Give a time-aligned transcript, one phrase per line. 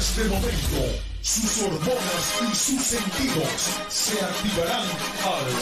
[0.00, 0.80] este momento,
[1.20, 3.44] sus hormonas y sus sentidos
[3.90, 4.88] se activarán
[5.26, 5.52] al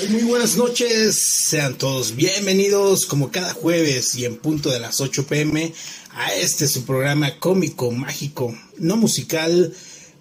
[0.00, 0.12] 100%.
[0.12, 5.26] Muy buenas noches, sean todos bienvenidos como cada jueves y en punto de las 8
[5.26, 5.74] pm
[6.14, 9.74] a este su programa cómico, mágico, no musical,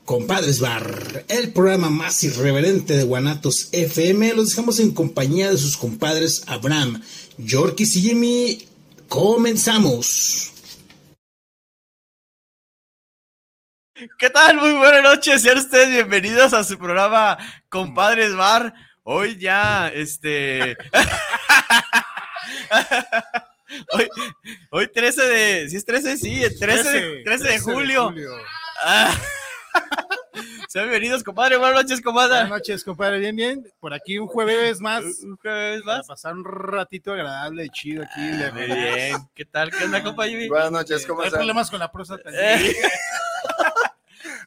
[0.04, 4.34] Compadres Bar, el programa más irreverente de Guanatos FM.
[4.34, 7.02] Los dejamos en compañía de sus compadres Abraham,
[7.38, 8.68] Yorkis y Jimmy.
[9.12, 10.54] Comenzamos.
[14.18, 14.56] ¿Qué tal?
[14.56, 18.74] Muy buenas noches, sean ustedes bienvenidos a su programa Compadres Bar.
[19.04, 20.78] Hoy ya, este.
[23.92, 24.08] hoy,
[24.70, 25.70] hoy 13 de.
[25.70, 26.18] ¿Sí es 13?
[26.18, 28.12] Sí, el 13, 13, de, 13 de julio.
[28.12, 28.32] De julio.
[30.72, 31.58] Sean bienvenidos, compadre.
[31.58, 32.30] Buenas noches, compadre.
[32.30, 33.20] Buenas noches, compadre.
[33.20, 33.74] Bien, bien.
[33.82, 35.04] Por aquí un jueves más.
[35.22, 35.98] Un jueves más.
[35.98, 38.22] Para pasar un ratito agradable y chido aquí.
[38.22, 39.18] Ah, muy bien.
[39.36, 39.70] ¿Qué tal?
[39.70, 40.48] ¿Qué onda, compadre?
[40.48, 41.34] Buenas noches, ¿cómo estás?
[41.34, 42.30] Hay problemas con la próstata.
[42.42, 42.74] Eh.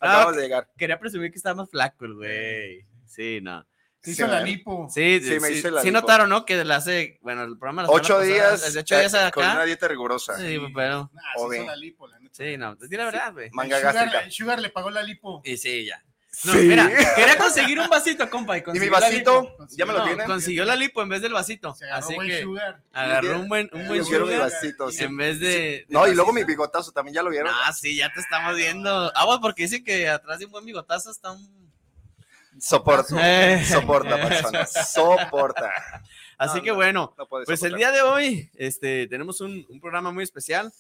[0.01, 0.67] Acabamos de llegar.
[0.79, 2.87] Quería presumir que estaba más flaco el güey.
[3.07, 3.63] Sí, no.
[4.01, 4.89] Se hizo la lipo.
[4.91, 6.01] Sí, Sí, me sí, hice la sí lipo.
[6.01, 6.47] notaron, ¿no?
[6.47, 9.31] Que la hace, bueno, el programa la Ocho días, desde ocho días eh, acá.
[9.33, 10.39] con una dieta rigurosa.
[10.39, 11.57] Sí, pero, Nah, se Ove.
[11.59, 12.35] hizo la lipo, la neta.
[12.35, 13.51] sí, no, di la verdad, güey.
[13.53, 14.31] Manga sugar, gástrica.
[14.31, 15.43] Sugar le pagó la lipo.
[15.45, 16.03] Y sí, ya.
[16.45, 16.59] No, Sí.
[16.61, 18.59] mira, quería conseguir un vasito, compa.
[18.59, 19.57] Y, ¿Y mi vasito?
[19.77, 20.27] ¿Ya me lo No, tienen?
[20.27, 21.75] consiguió la lipo en vez del vasito.
[21.75, 22.83] Se agarró Así buen que Sugar.
[22.93, 25.05] agarró un buen, un buen mi sugar vasito, sí.
[25.05, 25.87] en vez de.
[25.89, 27.53] No, y luego mi bigotazo también, ¿ya lo vieron?
[27.65, 29.13] Ah, sí, ya te estamos viendo.
[29.15, 31.65] Ah, bueno, porque dice que atrás de un buen bigotazo está un.
[32.61, 33.15] Soporta.
[33.21, 33.65] Eh.
[33.65, 34.67] Soporta, persona.
[34.67, 35.71] Soporta.
[36.39, 37.15] Así No, que no, bueno,
[37.47, 40.73] pues el día de hoy este, tenemos un, un programa muy especial.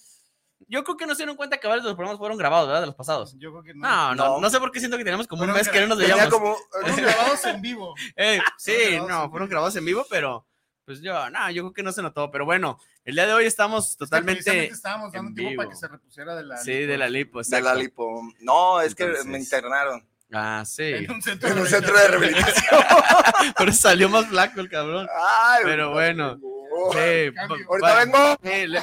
[0.67, 2.81] Yo creo que no se dieron cuenta que varios de los programas fueron grabados, ¿verdad?
[2.81, 3.35] De los pasados.
[3.39, 3.87] Yo creo que no.
[3.87, 4.51] No, no, no, No.
[4.51, 6.29] sé por qué siento que tenemos como un mes que no nos veíamos.
[6.29, 6.57] como...
[6.71, 7.95] Fueron grabados en vivo.
[8.17, 10.47] Eh, sí, no, fueron grabados en vivo, pero
[10.87, 12.31] pues yo, no, yo creo que no se notó.
[12.31, 14.67] Pero bueno, el día de hoy estamos Es que totalmente.
[14.67, 15.61] estábamos dando en tiempo vivo.
[15.63, 18.23] para que se repusiera de la Sí, de la lipo, De la lipo.
[18.41, 20.83] No, es que Entonces- me internaron Ah, sí.
[20.85, 22.81] En un centro en de un centro de rehabilitación.
[23.57, 25.07] Por eso salió más flaco el cabrón.
[25.15, 26.39] Ay, Pero bueno.
[26.43, 26.93] oh.
[26.93, 27.33] Sí,
[27.69, 28.37] Ahorita vengo.
[28.43, 28.83] sí, le-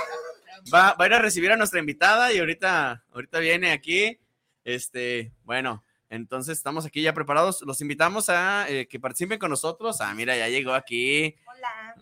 [0.73, 4.19] va, va a ir a recibir a nuestra invitada y ahorita, ahorita viene aquí.
[4.63, 7.61] Este, bueno, entonces estamos aquí ya preparados.
[7.61, 10.01] Los invitamos a eh, que participen con nosotros.
[10.01, 11.35] Ah, mira, ya llegó aquí.
[11.45, 11.95] Hola.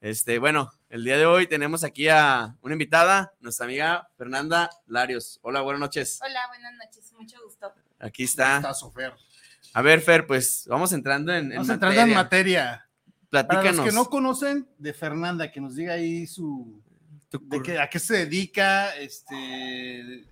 [0.00, 5.40] Este, bueno, el día de hoy tenemos aquí a una invitada, nuestra amiga Fernanda Larios.
[5.42, 6.20] Hola, buenas noches.
[6.22, 7.72] Hola, buenas noches, mucho gusto.
[7.98, 8.72] Aquí está.
[8.74, 9.14] Sofer.
[9.72, 12.22] A ver, Fer, pues vamos entrando en, en Vamos entrando en materia.
[12.22, 12.88] materia.
[13.30, 13.76] Para Platícanos.
[13.76, 16.80] los que no conocen de Fernanda, que nos diga ahí su.
[17.32, 18.94] De qué, ¿A qué se dedica?
[18.96, 19.34] Este.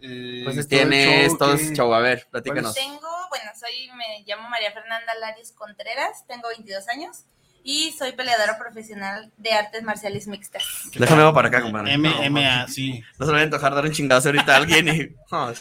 [0.01, 1.93] eh, Pues qué- ese show.
[1.93, 2.75] A ver, platícanos.
[2.75, 3.01] Tengo,
[3.31, 7.25] bueno, soy, me llamo María Fernanda Larios Contreras, tengo 22 años
[7.67, 10.63] y soy peleadora profesional de artes marciales mixtas.
[10.95, 11.95] Déjame va para acá, compadre.
[11.95, 13.03] M- MMA, sí.
[13.19, 15.53] No se le vaya a antojar dar un chingazo ahorita a alguien y no,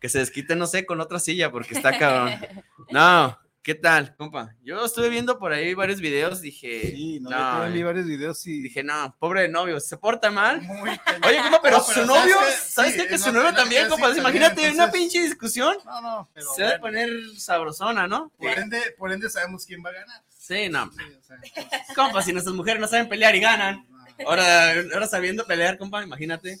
[0.00, 2.32] que se desquite, no sé, con otra silla porque está cabrón.
[2.90, 3.38] No,
[3.70, 4.56] ¿qué tal, compa?
[4.64, 8.04] Yo estuve viendo por ahí varios videos, dije, Sí, no, no, yo vi eh, varios
[8.04, 10.60] videos y dije, no, pobre novio, se porta mal.
[10.62, 10.90] Muy
[11.24, 12.34] Oye, compa, pero No, su novio,
[12.66, 13.06] ¿sabes qué?
[13.06, 16.52] Que su novio también, compa, imagínate también, una pinche discusión, No, no, pero.
[16.52, 18.32] se va a poner sabrosona, ¿no?
[18.36, 20.20] por, ende, por ende sabemos quién va a ganar.
[20.36, 23.86] Sí, no, Sí, o sea, entonces, compa, si nuestras mujeres no saben pelear y ganan,
[24.26, 26.58] ahora, ahora sabiendo pelear, compa, imagínate.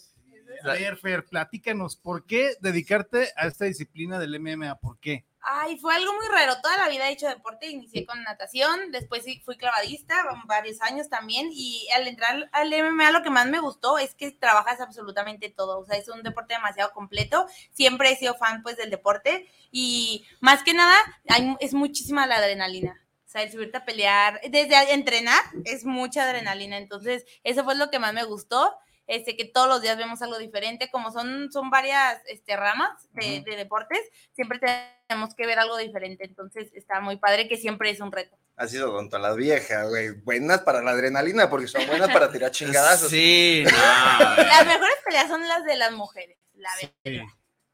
[0.64, 4.76] A ver, Fer, platícanos, ¿por qué dedicarte a esta disciplina del MMA?
[4.76, 5.24] ¿Por qué?
[5.42, 6.60] Ay, fue algo muy raro.
[6.60, 7.66] Toda la vida he hecho deporte.
[7.66, 10.14] Inicié con natación, después sí fui clavadista,
[10.44, 11.48] varios años también.
[11.50, 15.80] Y al entrar al MMA, lo que más me gustó es que trabajas absolutamente todo.
[15.80, 17.46] O sea, es un deporte demasiado completo.
[17.72, 19.48] Siempre he sido fan, pues, del deporte.
[19.70, 20.94] Y más que nada,
[21.28, 23.00] hay, es muchísima la adrenalina.
[23.26, 26.76] O sea, el subirte a pelear, desde entrenar, es mucha adrenalina.
[26.76, 28.76] Entonces, eso fue lo que más me gustó.
[29.10, 33.42] Este, que todos los días vemos algo diferente, como son, son varias este, ramas de,
[33.44, 33.98] de deportes,
[34.34, 34.60] siempre
[35.08, 38.38] tenemos que ver algo diferente, entonces está muy padre que siempre es un reto.
[38.54, 40.10] Ha sido con todas las viejas, güey.
[40.10, 43.10] Buenas para la adrenalina, porque son buenas para tirar chingadazos.
[43.10, 44.44] Sí, no.
[44.44, 46.70] Las mejores peleas son las de las mujeres, la
[47.04, 47.24] verdad.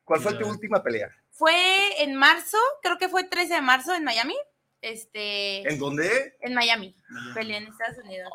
[0.05, 1.11] ¿Cuál fue tu última pelea?
[1.33, 4.37] Fue en marzo, creo que fue 13 de marzo en Miami.
[4.83, 6.37] Este, ¿En dónde?
[6.41, 6.95] en Miami.
[7.35, 8.31] Peleé en Estados Unidos.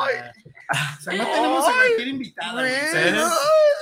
[0.00, 0.16] Ay,
[0.98, 2.60] O sea, no tenemos a cualquier invitado.
[2.64, 2.98] Sí.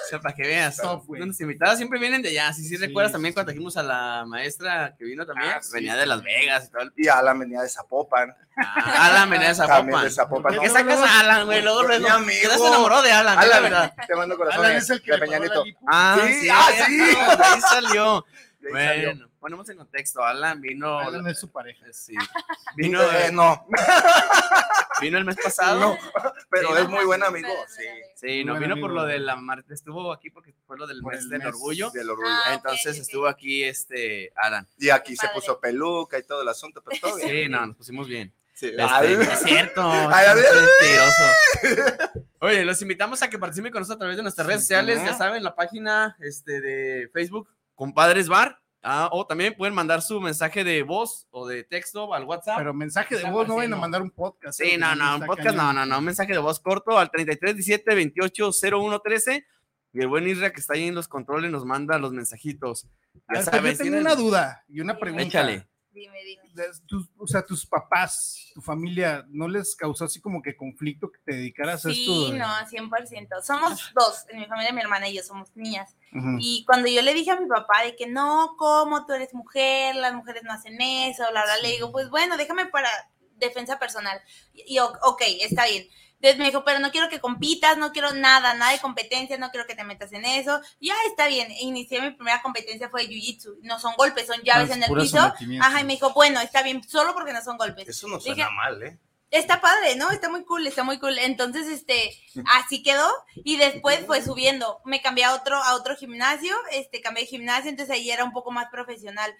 [0.04, 0.76] O sea, para que veas.
[0.76, 1.04] Top.
[1.08, 2.52] Nuestros invitados siempre vienen de allá.
[2.52, 3.34] Si sí, Sí, recuerdas sí, también sí.
[3.34, 5.70] cuando trajimos a la maestra que vino también, Ah, sí.
[5.72, 6.82] venía de Las Vegas y todo.
[6.82, 6.92] El...
[6.96, 8.36] Y Alan venía de Zapopan.
[8.56, 10.12] Ah, Alan venía de También de Zapopan.
[10.12, 10.54] Zapopan.
[10.54, 11.62] ¿Por qué No, sacas a Alan, güey?
[11.62, 12.06] Luego, luego.
[12.26, 13.40] ¿Qué se enamoró de Alan?
[13.40, 13.94] di la Alan, verdad.
[14.06, 14.82] te mando Alan corazones.
[14.84, 15.64] es el que de Peñanito.
[15.88, 17.16] Ah, Sí, sí, ah, sí.
[17.42, 18.24] ahí salió.
[18.72, 19.08] Salió.
[19.10, 20.24] Bueno, ponemos en contexto.
[20.24, 20.98] Alan vino.
[20.98, 21.84] Alan es su pareja.
[21.92, 22.14] Sí.
[22.76, 23.66] Vino, Eh, no,
[25.00, 25.80] vino el mes pasado.
[25.80, 25.98] no,
[26.50, 27.48] pero Sí, es muy buen amigo.
[27.68, 27.82] Sí,
[28.16, 28.86] Sí, no vino amigo.
[28.88, 29.64] por lo de la mar...
[29.70, 31.90] estuvo aquí porque fue lo del mes el del orgullo.
[31.90, 32.28] del orgullo.
[32.30, 34.66] Ah, ok, Entonces estuvo aquí este Alan.
[34.78, 37.28] Y aquí se puso peluca y todo el asunto, pero todo bien.
[37.30, 38.32] Sí, no, nos pusimos bien.
[38.54, 38.68] Sí.
[38.68, 39.82] Este, Ay, es cierto.
[39.82, 40.44] Ay, a ver.
[40.44, 42.22] es mentiroso.
[42.40, 45.00] Oye, los invitamos a que participen con nosotros a través de nuestras redes sociales.
[45.04, 48.60] Ya saben, la página este, de Facebook, Compadres Bar.
[48.88, 52.58] Ah, o también pueden mandar su mensaje de voz o de texto al WhatsApp.
[52.58, 54.58] Pero mensaje de voz, no vayan a mandar un podcast.
[54.60, 55.74] Sí, eh, no, no, un podcast, no, cañón.
[55.74, 59.46] no, no, un mensaje de voz corto al 3317 28 01 13
[59.92, 62.86] y el buen Isra que está ahí en los controles nos manda los mensajitos.
[63.14, 65.24] Ya ver, sabes, yo tengo una duda y una pregunta.
[65.24, 65.66] Échale.
[65.96, 66.42] Dime, dime.
[66.86, 71.18] Tus- o sea, tus papás, tu familia, ¿no les causó así como que conflicto que
[71.24, 72.02] te dedicaras a esto?
[72.02, 73.40] Sí, no, 100%.
[73.42, 75.96] Somos dos, en mi familia, mi hermana y yo somos niñas.
[76.12, 76.36] Ujú.
[76.38, 79.96] Y cuando yo le dije a mi papá de que no, ¿cómo tú eres mujer?
[79.96, 82.90] Las mujeres no hacen eso, bla, bla, le digo, pues bueno, déjame para
[83.36, 84.20] defensa personal.
[84.52, 85.88] Y ok, está bien.
[86.16, 89.50] Entonces me dijo, pero no quiero que compitas, no quiero nada, nada de competencia, no
[89.50, 90.60] quiero que te metas en eso.
[90.80, 91.50] Ya está bien.
[91.60, 93.58] Inicié mi primera competencia fue Jiu-Jitsu.
[93.62, 95.18] No son golpes, son llaves Ah, en el piso.
[95.60, 97.88] Ajá, y me dijo, bueno, está bien, solo porque no son golpes.
[97.88, 98.98] Eso no Dije, suena mal, ¿eh?
[99.30, 100.10] Está padre, ¿no?
[100.10, 101.18] Está muy cool, está muy cool.
[101.18, 102.16] Entonces, este,
[102.46, 104.80] así quedó y después fue subiendo.
[104.84, 108.32] Me cambié a otro, a otro gimnasio, este, cambié de gimnasio, entonces ahí era un
[108.32, 109.34] poco más profesional.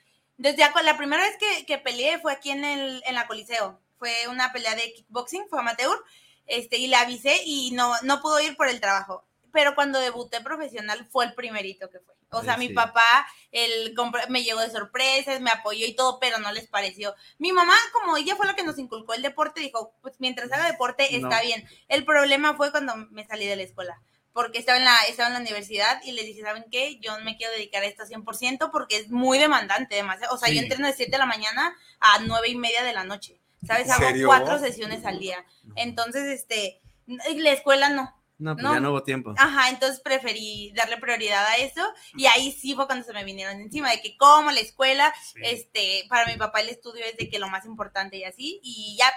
[0.73, 3.81] Con la primera vez que, que peleé fue aquí en el, en la Coliseo.
[3.99, 5.99] Fue una pelea de kickboxing, fue amateur,
[6.47, 9.25] este, y le avisé y no, no pudo ir por el trabajo.
[9.53, 12.15] Pero cuando debuté profesional fue el primerito que fue.
[12.31, 12.75] O sea, Sí, mi sí.
[12.75, 13.95] papá él
[14.29, 17.15] me llegó de sorpresas, me apoyó y todo, pero no les pareció.
[17.39, 20.67] Mi mamá, como ella fue la que nos inculcó el deporte, dijo, pues mientras haga
[20.67, 21.29] deporte No.
[21.29, 21.67] está bien.
[21.89, 24.03] El problema fue cuando me salí de la escuela,
[24.35, 26.99] porque estaba en la, estaba en la universidad y les dije, ¿saben qué?
[26.99, 30.35] Yo me quiero dedicar a esto 100% porque es muy demandante, demasiado.
[30.35, 33.05] O sea, yo entreno de 7 de la mañana a 9 y media de la
[33.05, 33.41] noche.
[33.67, 33.87] ¿Sabes?
[33.87, 34.27] ¿En Hago serio?
[34.27, 35.45] cuatro sesiones al día.
[35.75, 38.13] Entonces, este, la escuela no.
[38.39, 38.75] No, pues No.
[38.75, 39.35] ya no hubo tiempo.
[39.39, 41.81] Ajá, entonces preferí darle prioridad a eso
[42.17, 46.05] y ahí sí fue cuando se me vinieron encima de que como la escuela, este,
[46.11, 49.11] para mi papá el estudio es de que lo más importante y así y ya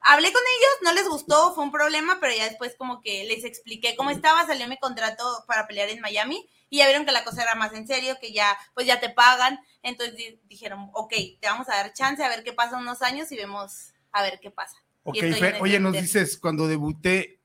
[0.00, 3.44] hablé con ellos, no les gustó, fue un problema, pero ya después como que les
[3.44, 7.24] expliqué cómo estaba, salió mi contrato para pelear en Miami y ya vieron que la
[7.24, 11.14] cosa era más en serio, que ya pues ya te pagan, entonces di- dijeron, ok,
[11.40, 14.38] te vamos a dar chance a ver qué pasa unos años y vemos a ver
[14.40, 14.76] qué pasa.
[15.02, 17.38] Ok, Fer, oye, nos dices, cuando debuté,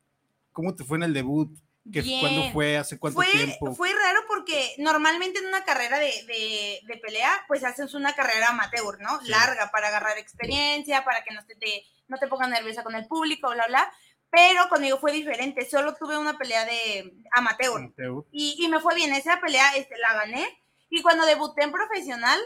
[0.51, 1.55] ¿cómo te fue en el debut?
[1.91, 2.19] ¿Qué.
[2.19, 2.77] ¿Cuándo fue?
[2.77, 3.73] ¿Hace cuánto fue, tiempo?
[3.73, 8.49] Fue raro porque normalmente en una carrera de, de- de pelea, pues haces una carrera
[8.49, 9.19] amateur, ¿no?
[9.23, 13.07] Larga para agarrar experiencia, para que no te, te- no te pongas nerviosa con el
[13.07, 13.91] público, bla, bla.
[14.29, 18.23] Pero conmigo fue diferente, solo tuve una pelea de amateur Amateur.
[18.31, 19.13] y, y me fue bien.
[19.13, 20.47] Esa pelea este, la gané
[20.89, 22.39] y cuando debuté en profesional,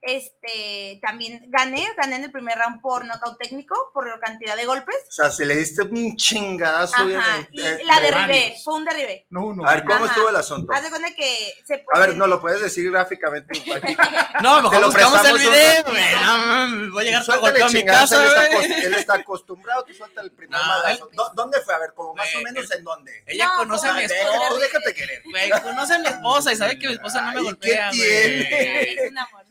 [0.00, 4.64] este, también gané, gané en el primer round por nocaut técnico, por la cantidad de
[4.64, 4.96] golpes.
[5.08, 6.94] O sea, si le diste un chingazo.
[6.96, 8.64] Ajá, y eh, la derribé, varios.
[8.64, 9.26] fue un derribe.
[9.30, 9.66] No, uno.
[9.66, 10.06] A ver, ¿cómo Ajá.
[10.06, 10.72] estuvo el asunto?
[10.72, 13.58] Haz de cuenta que se A ver, no lo puedes decir gráficamente.
[14.42, 15.84] No, mejor buscamos el un video.
[15.84, 18.46] No, mames, voy a llegar todo Suéltale golpeado a mi casa,
[18.84, 21.08] él, está él acostumbrado, tú suelta el primer No, madrazo.
[21.12, 21.74] ¿Dó- ¿Dónde fue?
[21.74, 23.24] A ver, como más o menos en dónde.
[23.26, 24.48] Ella No, conoce a mi esposa.
[24.48, 25.22] Tú déjate querer.
[25.24, 28.82] Güey, conoce a mi esposa y sabe que mi esposa no me golpea, ¿qué tiene?
[29.04, 29.44] Es un amor,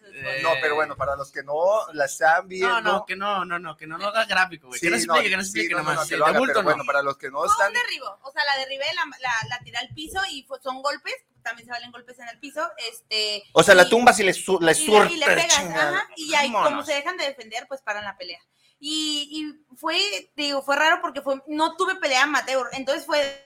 [0.43, 1.53] No, pero bueno, para los que no
[1.93, 2.69] la están viendo.
[2.69, 4.79] No, no, que no, no, no, que no lo haga gráfico, güey.
[4.79, 5.95] sí, que no se explique, que no se sí, explique no, no, nomás.
[5.97, 6.69] no, Sí, que lo de haga, bulto pero no.
[6.69, 7.67] bueno, para los que no Fue están.
[7.67, 10.81] un derribo, o sea, la derribé, la, la, la tiré al piso y fue- son
[10.81, 13.43] golpes, también se valen golpes en el piso, este...
[13.53, 15.47] O sea, la y- tumbas y le, su le y le, surtes, y le pegas,
[15.55, 15.97] chingada.
[15.97, 16.85] ajá, y ahí como Vámonos.
[16.85, 18.39] se dejan de defender, pues paran la pelea.
[18.79, 19.99] Y, y fue,
[20.35, 23.43] digo, fue raro porque fue, no tuve pelea amateur, entonces fue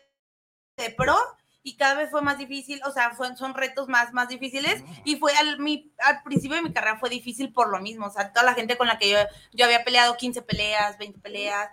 [0.77, 1.17] de pro
[1.63, 5.17] y cada vez fue más difícil, o sea, fue- son retos más, más difíciles y
[5.17, 8.31] fue al, mi, al principio de mi carrera fue difícil por lo mismo, o sea,
[8.33, 9.17] toda la gente con la que yo,
[9.53, 11.69] yo había peleado 15 peleas, 20 peleas,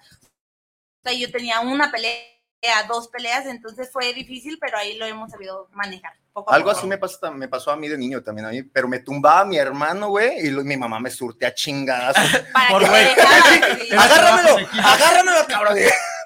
[1.00, 2.18] o sea, yo tenía una pelea,
[2.88, 6.12] dos peleas, entonces fue difícil, pero ahí lo hemos sabido manejar.
[6.32, 6.78] Poco Algo poco.
[6.78, 9.44] así me pasó, me pasó a mí de niño también, a mí, pero me tumbaba
[9.44, 12.14] mi hermano, güey, y lo- mi mamá me surte a chingadas.
[12.52, 13.04] Para Por que güey.
[13.14, 13.88] te dejaran, sí.
[13.96, 15.78] agárramelo, agárramelo, cabrón.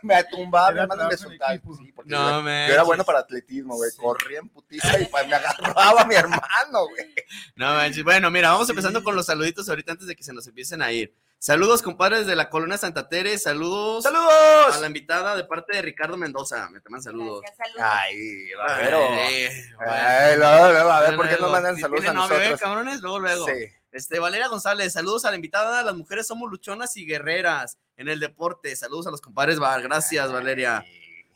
[0.07, 1.55] me tumbaba me trabajo en soltaba.
[1.55, 1.77] equipo.
[1.77, 2.75] Sí, porque No, yo, yo manches.
[2.75, 3.91] era bueno para atletismo, güey.
[3.97, 7.15] Corría en putiza y pues, me agarraba mi hermano, güey.
[7.57, 8.05] No manches.
[8.05, 10.93] Bueno, mira, vamos empezando con los saluditos ahorita antes de que se nos empiecen a
[10.93, 11.15] ir.
[11.39, 13.37] Saludos, compadres de la colonia Santa Tere.
[13.37, 14.81] Saludos a ¡Saludos!
[14.81, 16.69] la invitada de parte de Ricardo Mendoza.
[16.71, 17.41] Me toman saludos.
[17.43, 17.91] Gracias, saludos.
[17.93, 18.99] Ay, pero.
[19.11, 19.93] Ay, bueno.
[19.93, 22.61] Ay, luego, luego, a ver, ¿por qué no mandan saludos a eh, nosotros?
[22.61, 23.01] cabrones?
[23.01, 23.47] Luego, luego.
[23.47, 23.53] Sí.
[23.93, 25.83] Este, Valeria González, saludos a la invitada.
[25.83, 28.75] Las mujeres somos luchonas y guerreras en el deporte.
[28.75, 29.83] Saludos a los compadres Bar.
[29.83, 30.83] Gracias, Valeria.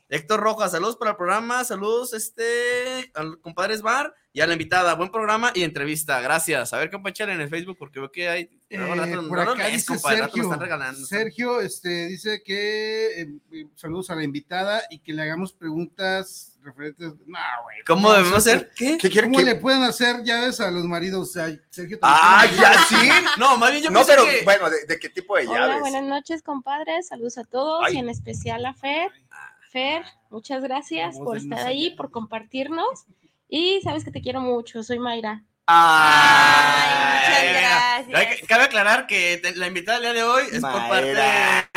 [0.09, 1.65] Héctor Rojas, saludos para el programa.
[1.65, 4.93] Saludos, este, al compadres Bar y a la invitada.
[4.97, 6.21] Buen programa y entrevista.
[6.21, 6.75] Gracias.
[6.75, 8.51] A ver qué echar en el Facebook porque veo que hay.
[8.69, 11.07] Eh, no, por no acá dice compadre, Sergio, están regalando.
[11.07, 16.59] Sergio este, dice que eh, eh, saludos a la invitada y que le hagamos preguntas
[16.63, 17.15] referentes.
[17.25, 17.79] No, güey.
[17.87, 18.71] ¿Cómo debemos hacer?
[18.77, 18.99] ¿Qué?
[18.99, 19.51] ¿Qué quieren ¿Cómo que.?
[19.51, 21.31] le pueden hacer llaves a los maridos?
[21.31, 22.95] O sea, Sergio, Ah, ya sí.
[23.39, 25.81] No, más bien yo No, pero que- bueno, ¿de, de qué tipo de Hola, llaves?
[25.81, 27.09] buenas noches, compadres.
[27.09, 27.95] Saludos a todos Ay.
[27.95, 29.11] y en especial a Fer.
[29.73, 33.07] Fer, muchas gracias por estar ahí, por compartirnos.
[33.49, 35.43] Y sabes que te quiero mucho, soy Mayra.
[35.69, 36.91] Ay,
[37.29, 38.49] muchas gracias.
[38.49, 41.71] Cabe aclarar que te- la invitada del día de hoy es por parte de, Mayra.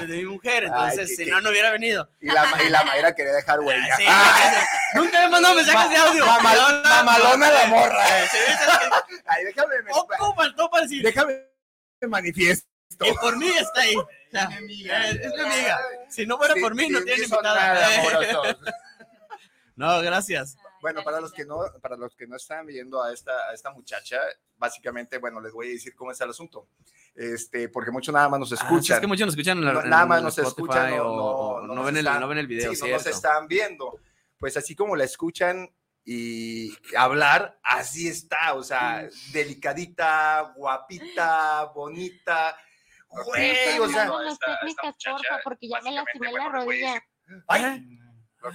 [0.00, 2.08] de- de mi mujer, entonces Ay, si no, no hubiera venido.
[2.20, 3.96] Y la, y la Mayra quería dejar huella.
[3.96, 4.64] Sí, Ah,
[4.94, 6.26] nunca me mandó mensajes de audio.
[6.26, 7.02] mamalona
[7.36, 8.18] no, la morra.
[8.18, 8.28] eh.
[9.26, 11.02] Ay, déjame, me- Poco faltó para decir.
[11.02, 11.40] déjame
[12.00, 12.66] me manifiesto.
[13.04, 13.96] Y por mí está ahí.
[13.96, 14.84] O sea, es mi
[15.40, 15.78] amiga.
[16.08, 18.56] Si no fuera Sí, por mí, no tiene nada invitada.
[19.76, 20.56] No, gracias.
[20.86, 23.72] Bueno, para los que no, para los que no están viendo a esta, a esta
[23.72, 24.20] muchacha,
[24.56, 26.68] básicamente, bueno, les voy a decir cómo está el asunto.
[27.12, 28.94] Este, porque muchos nada más nos Ah, sí, escuchan.
[28.96, 31.04] es que muchos nos escuchan en la, No, en nada más nos Spotify escuchan, no,
[31.10, 33.48] o, no, no, nos ven el, están- no ven el video, sí, no nos están
[33.48, 33.98] viendo.
[34.38, 35.68] Pues así como la escuchan
[36.04, 42.56] y hablar, así está, o sea, delicadita, guapita, bonita.
[43.08, 47.02] Güey, o sea, Mando las técnicas, porfa, porque ya me lastimé la rodilla.
[47.48, 47.98] ay,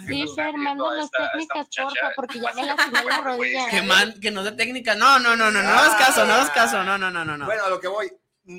[0.07, 3.69] Sí, Fer, mando las técnicas, porfa, porque ya me lastimé la rodilla.
[3.69, 4.95] Que, man, que nos dé técnica.
[4.95, 6.83] No, no, no, no, no hagas caso, no hagas caso.
[6.83, 7.37] No, no, no, no.
[7.37, 7.45] no.
[7.45, 8.11] bueno, a lo que voy.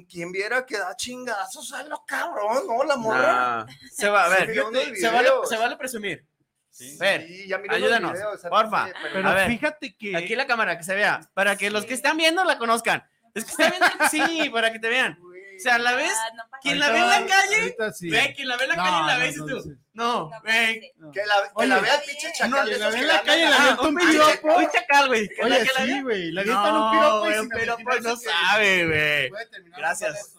[0.09, 2.85] Quien viera que da chingazos a lo cabrón, ¿no?
[2.85, 3.67] La morra.
[3.91, 4.63] Se va, a Sí, ver, se
[5.11, 5.49] vale, videos.
[5.49, 6.25] se vale presumir.
[6.71, 8.87] Sí, Ver, ya miré los ayúdanos, videos, porfa.
[8.87, 10.17] sí, pero- Pero A ver, fíjate que.
[10.17, 11.21] Aquí la cámara, que se vea.
[11.35, 13.05] Para que los que están viendo la conozcan.
[13.35, 15.19] Es que están viendo, sí, para que te vean.
[15.63, 16.13] O sea, ¿la ves?
[16.15, 17.77] Ah, no pasa ¿Quién la ve en la calle?
[17.95, 18.11] sí.
[18.11, 19.77] Ve, quien la ve en la No, calle la no, ves y no, tú.
[19.95, 20.31] no.
[20.31, 20.93] No, ve.
[20.97, 23.09] No, Que la, que la vea el pinche chacal no, de la ve que en
[23.09, 24.57] la calle, la Ah, ve Ah, un un piropo.
[24.57, 25.29] Un chacal, güey.
[25.29, 26.33] Que la Oye, que la sí, güey.
[26.33, 27.31] La vi en un piropo.
[27.31, 29.29] y un piropo no que- sabe, güey.
[29.31, 30.17] Puede terminar Gracias.
[30.37, 30.39] ¿eh?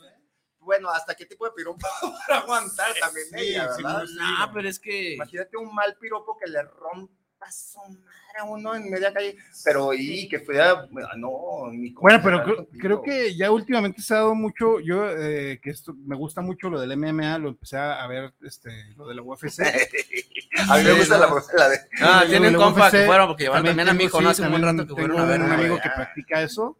[0.59, 1.85] Bueno, ¿hasta qué tipo de piropo
[2.27, 4.01] para aguantar también Sí, ella, sí, verdad?
[4.01, 4.21] gusta.
[4.39, 5.13] Ah, pero es que.
[5.15, 9.93] Imagínate un mal piropo que le rompa su madre a uno en media calle, pero
[9.93, 10.87] y que fue a,
[11.17, 15.59] no, ni cómo Bueno, pero creo, que ya últimamente se ha dado mucho, yo eh,
[15.61, 19.15] que esto me gusta mucho lo del MMA, lo empecé a ver este, lo de
[19.15, 19.59] la UFC.
[20.69, 23.43] a mí me gusta la, la de Ah, tienen del compa UFC, que fueron, porque
[23.43, 24.29] llevaron también a mi hijo, ¿no?
[24.29, 25.41] Hace un buen también rato que fueron tengo a ver.
[25.41, 25.83] un amigo ya.
[25.83, 26.77] que practica eso.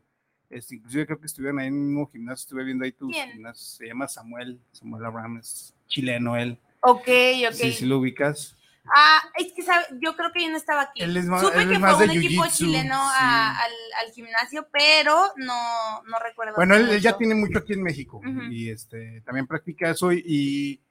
[0.50, 3.65] Este, inclusive creo que estuvieron ahí en el mismo gimnasio, estuve viendo ahí tu gimnasio,
[3.65, 7.07] se llama Samuel, Samuel Abraham, es chileno él, Ok,
[7.48, 7.53] ok.
[7.53, 8.55] si sí, lo ubicas.
[8.96, 11.02] Ah, es que sabe, yo creo que yo no estaba aquí.
[11.04, 13.16] Él es más- Supe él que es más fue de un equipo chileno sí.
[13.18, 13.72] a- al,
[14.06, 16.54] al gimnasio, pero no, no recuerdo.
[16.56, 18.44] Bueno, él, él ya tiene mucho aquí en México Ujú.
[18.52, 20.82] y este también practica eso y,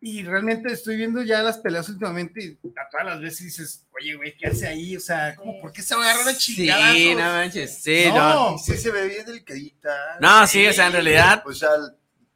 [0.00, 4.14] y realmente estoy viendo ya las peleas últimamente y a todas las veces dices, oye,
[4.14, 4.96] güey, ¿qué hace ahí?
[4.96, 7.14] O sea, ¿cómo, ¿por qué se va a agarrar a Sí, chingadazos?
[7.16, 7.82] no manches.
[7.82, 8.52] Sí, no.
[8.52, 10.18] No, sí se ve bien delicadita.
[10.20, 11.42] No, sí, o sea, en realidad.
[11.44, 11.70] O sea,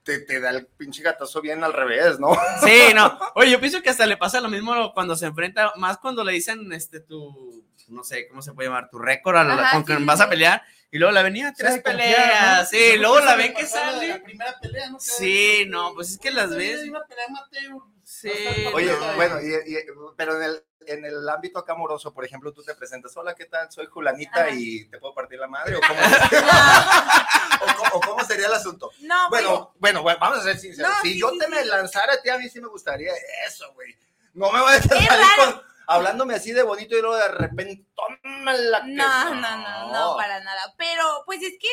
[0.02, 2.30] te, te da el pinche gatazo bien al revés, ¿no?
[2.64, 3.19] Sí, no.
[3.35, 6.33] Oye, yo pienso que hasta le pasa lo mismo cuando se enfrenta, más cuando le
[6.33, 8.88] dicen este tu, no sé, ¿cómo se puede llamar?
[8.90, 10.25] Tu récord a la- Ajá, con sí, que sí, vas sí.
[10.25, 10.62] a pelear.
[10.92, 12.73] Y luego la venía tres confiar, peleas.
[12.73, 12.78] ¿no?
[12.78, 14.09] Sí, luego la ven que sale.
[14.09, 14.99] La primera pelea, ¿no?
[14.99, 16.83] Sí, no, pues es que las ves.
[16.88, 17.83] Una pelea amateur.
[18.12, 18.28] Sí.
[18.74, 19.14] Oye, no.
[19.14, 19.78] bueno, y- y-
[20.16, 23.44] pero en el, en el ámbito acá amoroso, por ejemplo, tú te presentas, hola, ¿qué
[23.44, 23.70] tal?
[23.70, 24.50] Soy Julanita Ajá.
[24.50, 26.00] y te puedo partir la madre, ¿o cómo,
[27.62, 28.90] o cómo- o cómo sería el asunto?
[29.02, 30.90] No, pues, Bueno, bueno, bueno, vamos a ser sinceros.
[30.90, 31.50] No, si sí, yo sí, te sí.
[31.52, 33.12] me lanzara a ti, a mí sí me gustaría
[33.46, 33.96] eso, güey.
[34.34, 35.52] No me vayas a Es salir raro.
[35.52, 40.16] con, hablándome así de bonito y luego de repente, toma la No, no, no, no,
[40.16, 40.74] para nada.
[40.76, 41.68] Pero, pues es que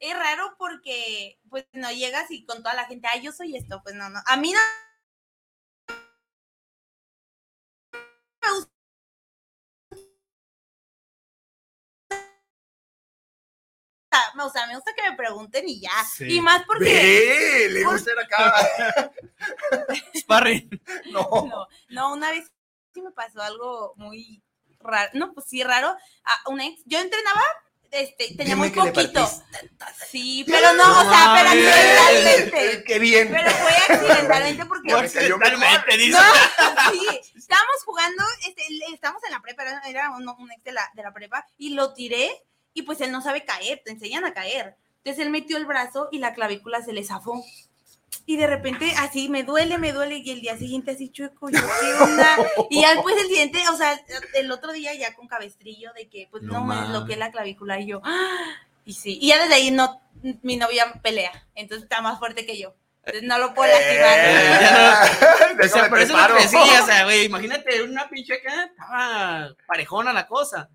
[0.00, 3.80] es raro porque, pues no llegas y con toda la gente, ay, yo soy esto,
[3.82, 4.20] pues no, no.
[4.26, 4.60] A mí no.
[14.46, 15.90] O sea, me gusta que me pregunten y ya.
[16.16, 16.36] Sí.
[16.36, 16.84] Y más porque.
[16.84, 19.10] Ve, le gusta ir acá.
[20.14, 20.68] Sparring.
[21.12, 21.28] No.
[21.30, 22.50] No, no, una vez
[22.94, 24.42] sí me pasó algo muy
[24.80, 25.10] raro.
[25.14, 25.88] No, pues sí, raro.
[26.24, 27.42] A un ex, yo entrenaba,
[27.90, 29.26] este, tenía Dime muy poquito.
[30.08, 32.84] Sí, pero no, o sea, pero accidentalmente.
[32.84, 33.30] Qué bien.
[33.30, 34.90] Pero fue accidentalmente porque.
[34.90, 36.18] Totalmente, dice.
[36.18, 40.72] No, sí, estábamos jugando, este, estábamos en la prepa, era- era un, un ex de
[40.72, 42.30] la, de la prepa, y lo tiré,
[42.74, 44.76] y pues él no sabe caer, te enseñan a caer.
[44.98, 47.42] Entonces él metió el brazo y la clavícula se le zafó.
[48.26, 51.54] Y de repente así, me duele, me duele, y el día siguiente así chueco, y
[51.54, 52.36] yo, ¿qué onda?
[52.70, 53.98] Y ya después el siguiente, o sea,
[54.34, 57.80] el otro día ya con cabestrillo de que pues No no, me desloqué la clavícula,
[57.80, 58.44] y yo, ¡ah!
[58.84, 60.00] y sí, y ya desde ahí no,
[60.42, 62.74] mi novia pelea, entonces está más fuerte que yo.
[63.04, 64.18] Entonces no lo puedo lastimar.
[64.18, 64.70] Eh, ya
[65.56, 66.36] no- O sea, Déjame pero eso es lo preparo.
[66.36, 70.68] que decía, o sea, güey, imagínate una pinche acá, estaba parejona la cosa.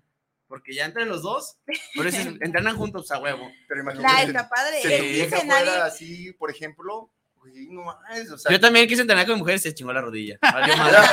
[0.54, 1.56] Porque ya entre los dos,
[1.96, 3.50] por eso entrenan juntos a huevo.
[3.66, 4.76] Pero La imagínate, está padre.
[4.82, 9.00] si tu vieja fuera así, por ejemplo, güey, no mames, o sea, Yo también quise
[9.02, 10.38] entrenar con mujeres y se chingó la rodilla.
[10.40, 10.94] Valió mal.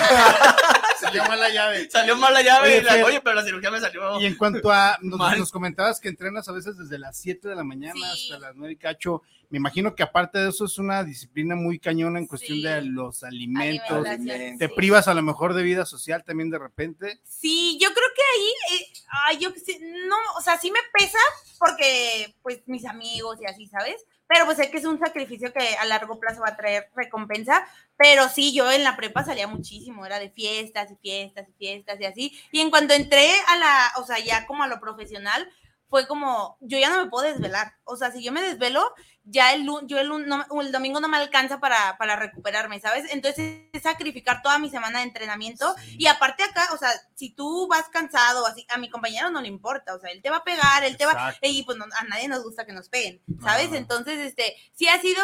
[1.02, 1.90] Salió mala llave.
[1.90, 2.68] salió mal la llave.
[2.68, 3.04] Oye, y la- Fer.
[3.06, 4.22] Oye, pero la cirugía me salió.
[4.22, 5.40] Y en cuanto a, nos, Mal.
[5.40, 8.30] nos comentabas que entrenas a veces desde las 7 de la mañana Sí.
[8.34, 9.24] hasta las 9 y cacho.
[9.50, 12.64] Me imagino que aparte de eso es una disciplina muy cañona en cuestión Sí.
[12.64, 13.90] de los alimentos.
[13.90, 14.74] Alimentación, Te sí.
[14.76, 17.20] privas a lo mejor de vida social también de repente.
[17.24, 18.86] Sí, yo creo que ahí, eh,
[19.34, 21.20] yo no, o sea, sí me pesa
[21.60, 24.06] porque, pues, mis amigos y así, ¿sabes?
[24.28, 27.68] Pero pues sé que es un sacrificio que a largo plazo va a traer recompensa,
[27.98, 32.00] pero sí, yo en la prepa salía muchísimo, era de fiestas y fiestas y fiestas
[32.00, 35.52] y así, y en cuanto entré a la, o sea, ya como a lo profesional,
[35.92, 38.82] fue como, yo ya no me puedo desvelar, o sea, si yo me desvelo,
[39.26, 43.12] ya el, yo el, no- el domingo no me alcanza para, para recuperarme, ¿sabes?
[43.12, 45.76] Entonces es sacrificar toda mi semana de entrenamiento.
[45.98, 49.50] Y aparte acá, o sea, si tú vas cansado, así, a mi compañero no le
[49.50, 52.04] importa, o sea, él te va a pegar, él te va, y pues no- a
[52.06, 53.68] nadie nos gusta que nos peguen, ¿sabes?
[53.74, 55.22] Entonces, este, sí ha sido,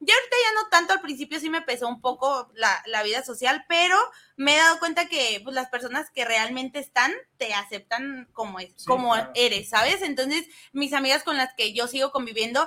[0.00, 3.22] ya ahorita ya no tanto, al principio sí me pesó un poco la, la vida
[3.22, 3.96] social, pero
[4.36, 8.72] me he dado cuenta que pues, las personas que realmente están te aceptan como, es,
[8.76, 9.30] Sí, como claro.
[9.34, 10.00] eres, ¿sabes?
[10.00, 12.66] Entonces, mis amigas con las que yo sigo conviviendo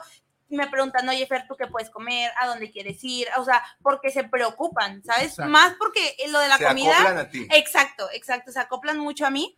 [0.50, 2.32] me preguntan, oye, Fer, ¿tú qué puedes comer?
[2.40, 3.28] ¿A dónde quieres ir?
[3.38, 5.32] O sea, porque se preocupan, ¿sabes?
[5.32, 5.52] Exacto.
[5.52, 6.94] Más porque lo de la se comida...
[6.94, 7.48] acoplan a ti.
[7.52, 9.58] Exacto, exacto, se acoplan mucho a mí.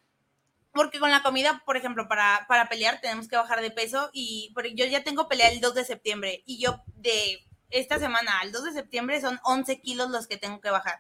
[0.72, 4.54] Porque con la comida, por ejemplo, para, para pelear tenemos que bajar de peso y
[4.74, 8.64] yo ya tengo pelea el 2 de septiembre y yo de esta semana al 2
[8.66, 11.00] de septiembre son 11 kilos los que tengo que bajar.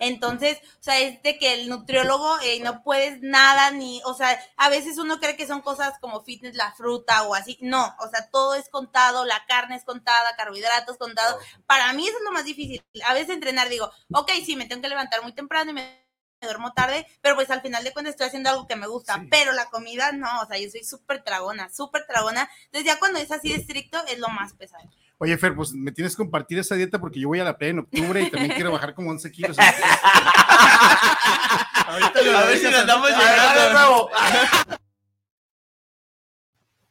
[0.00, 4.38] Entonces, o sea, es de que el nutriólogo eh, no puedes nada ni, o sea,
[4.56, 7.58] a veces uno cree que son cosas como fitness, la fruta o así.
[7.60, 11.38] No, o sea, todo es contado, la carne es contada, carbohidratos contado.
[11.66, 12.82] Para mí eso es lo más difícil.
[13.06, 16.04] A veces entrenar digo, ok, sí, me tengo que levantar muy temprano y me
[16.40, 19.14] me duermo tarde, pero pues al final de cuentas estoy haciendo algo que me gusta,
[19.14, 19.28] Sí.
[19.30, 23.18] pero la comida no, o sea, yo soy súper tragona, súper tragona, entonces ya cuando
[23.18, 24.84] es así de estricto es lo más pesado.
[25.18, 27.70] Oye, Fer, pues me tienes que compartir esa dieta porque yo voy a la playa
[27.72, 29.56] en octubre y también quiero bajar como 11 kilos.
[31.86, 33.72] Ahorita lo A ver si nos damos A ver, de llegando.
[33.72, 34.10] nuevo.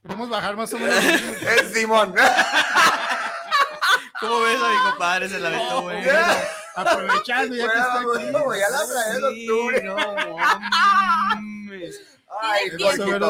[0.04, 1.04] Podemos bajar más o menos.
[1.04, 2.14] Es Simón.
[4.20, 5.30] ¿Cómo ves a mi compadre?
[5.30, 5.98] Se la aventó, güey.
[6.76, 8.46] Aprovechando ya que está Bueno, aquí.
[8.46, 9.84] güey, a la playa en Sí, octubre.
[9.84, 9.96] no
[12.42, 13.26] Ay, Tienes Hay, tiempo.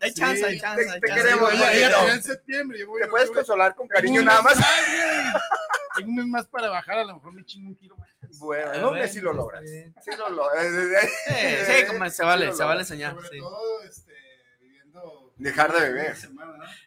[0.00, 0.84] hay chance, hay chance.
[0.84, 1.22] Te- hay te chance.
[1.22, 2.78] queremos, Ella, ella en septiembre.
[2.80, 4.54] Yo voy ¿Te en puedes consolar con cariño nada más?
[5.96, 8.08] Tengo un mes más para bajar, a lo mejor me chingo un kilo más.
[8.38, 9.62] Bueno, A no ver, sé si lo logras.
[9.68, 9.84] sí.
[10.04, 10.64] Sí lo logras.
[10.66, 11.34] Sí,
[11.66, 12.90] sí, como se vale, Sí lo se vale logras.
[12.90, 13.14] enseñar.
[13.14, 13.38] Sobre sí.
[13.38, 14.12] todo, este,
[14.60, 15.32] viviendo.
[15.36, 16.16] Dejar de beber.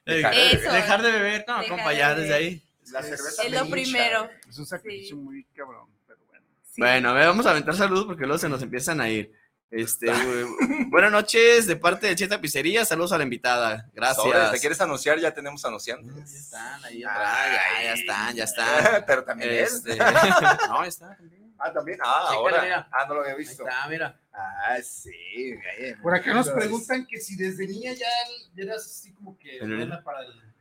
[0.06, 0.72] Eh, Dejar de beber.
[0.72, 2.16] Dejar de beber, no, beber.
[2.18, 2.64] desde ahí.
[2.92, 3.72] La cerveza Es lo hincha.
[3.72, 4.30] primero.
[4.50, 5.22] Es un sacrificio Sí.
[5.22, 6.46] muy cabrón, pero bueno.
[6.78, 9.34] Bueno, a ver, vamos a aventar salud porque luego se nos empiezan a ir.
[9.76, 10.06] Este,
[10.90, 13.90] buenas noches de parte de Cheta Pizzería, saludos a la invitada.
[13.94, 14.24] Gracias.
[14.24, 15.18] Sobres, ¿Te quieres anunciar?
[15.20, 16.16] Ya tenemos anunciantes.
[16.32, 19.04] Ya están ahí atrás, ya, ya están, ya están.
[19.08, 19.58] Pero también él.
[19.58, 19.96] Este,
[20.70, 21.54] no, está también.
[21.58, 21.98] Ah, también.
[22.04, 22.62] Ah, Chécale, ahora.
[22.62, 22.88] mira.
[22.92, 23.68] Ah, no lo había Ahí visto.
[23.68, 24.20] está, mira.
[24.32, 25.56] Ah, sí.
[26.04, 28.08] Por acá nos preguntan que si desde niña ya
[28.56, 30.53] eras así como que El- buena para el.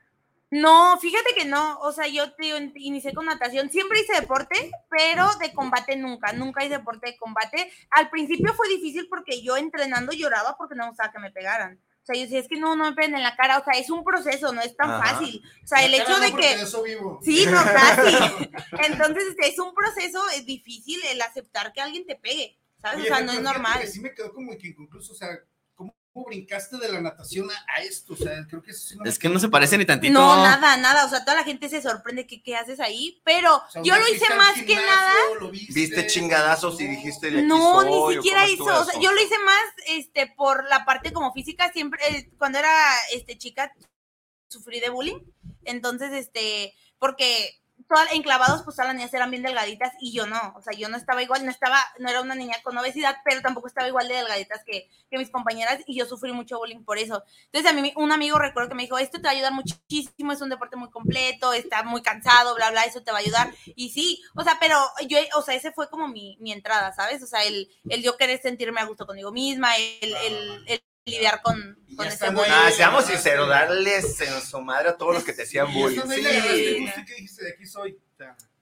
[0.52, 5.26] No, fíjate que no, o sea, yo in- inicié con natación, siempre hice deporte, pero
[5.40, 7.72] de combate nunca, nunca hice deporte de combate.
[7.90, 11.80] Al principio fue difícil porque yo entrenando lloraba porque no gustaba que me pegaran.
[12.02, 13.80] O sea, yo decía, es que no, no me peguen en la cara, o sea,
[13.80, 15.14] es un proceso, no es tan Ajá.
[15.14, 15.40] fácil.
[15.64, 16.52] O sea, el hecho de que...
[16.52, 17.18] eso vivo.
[17.22, 18.50] Sí, no, casi.
[18.90, 22.98] Entonces, este, es un proceso, es difícil el aceptar que alguien te pegue, ¿sabes?
[23.00, 23.80] Oye, o sea, no es normal.
[23.80, 25.28] que Sí me quedó como que inconcluso, o sea,
[26.12, 28.14] ¿cómo, brincaste de la natación a, a esto?
[28.14, 30.12] O sea, creo que eso sí me Es que no se parece ni tantito.
[30.12, 31.04] No, nada, nada.
[31.04, 33.94] O sea, toda la gente se sorprende que qué haces ahí, pero O sea, yo
[33.94, 35.12] ¿ya lo hice más que nada.
[35.50, 35.72] viste?
[35.72, 38.64] Viste chingadazos y dijiste de aquí No, soy, ni siquiera hizo.
[38.64, 41.72] O sea, yo lo hice más este, por la parte como física.
[41.72, 42.70] Siempre, eh, cuando era
[43.12, 43.72] este, chica,
[44.48, 45.20] sufrí de bullying.
[45.64, 47.61] Entonces, este, porque
[47.92, 50.72] todas, en clavados, pues todas las niñas eran bien delgaditas y yo no, o sea,
[50.72, 53.86] yo no estaba igual, no estaba, no era una niña con obesidad, pero tampoco estaba
[53.86, 57.22] igual de delgaditas que, que mis compañeras y yo sufrí mucho bullying por eso.
[57.52, 60.32] Entonces a mí un amigo recuerdo que me dijo, esto te va a ayudar muchísimo,
[60.32, 63.52] es un deporte muy completo, está muy cansado, bla, bla, eso te va a ayudar.
[63.76, 67.22] Y sí, o sea, pero yo, o sea, ese fue como mi, mi entrada, ¿sabes?
[67.22, 71.42] O sea, el, el yo querer sentirme a gusto conmigo misma, el, el, el lidiar
[71.42, 72.50] con, con ese bullying.
[72.50, 76.00] Ah, seamos sinceros, darles en su madre a todos los que te hacían bullying.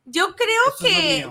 [0.05, 1.31] Yo creo que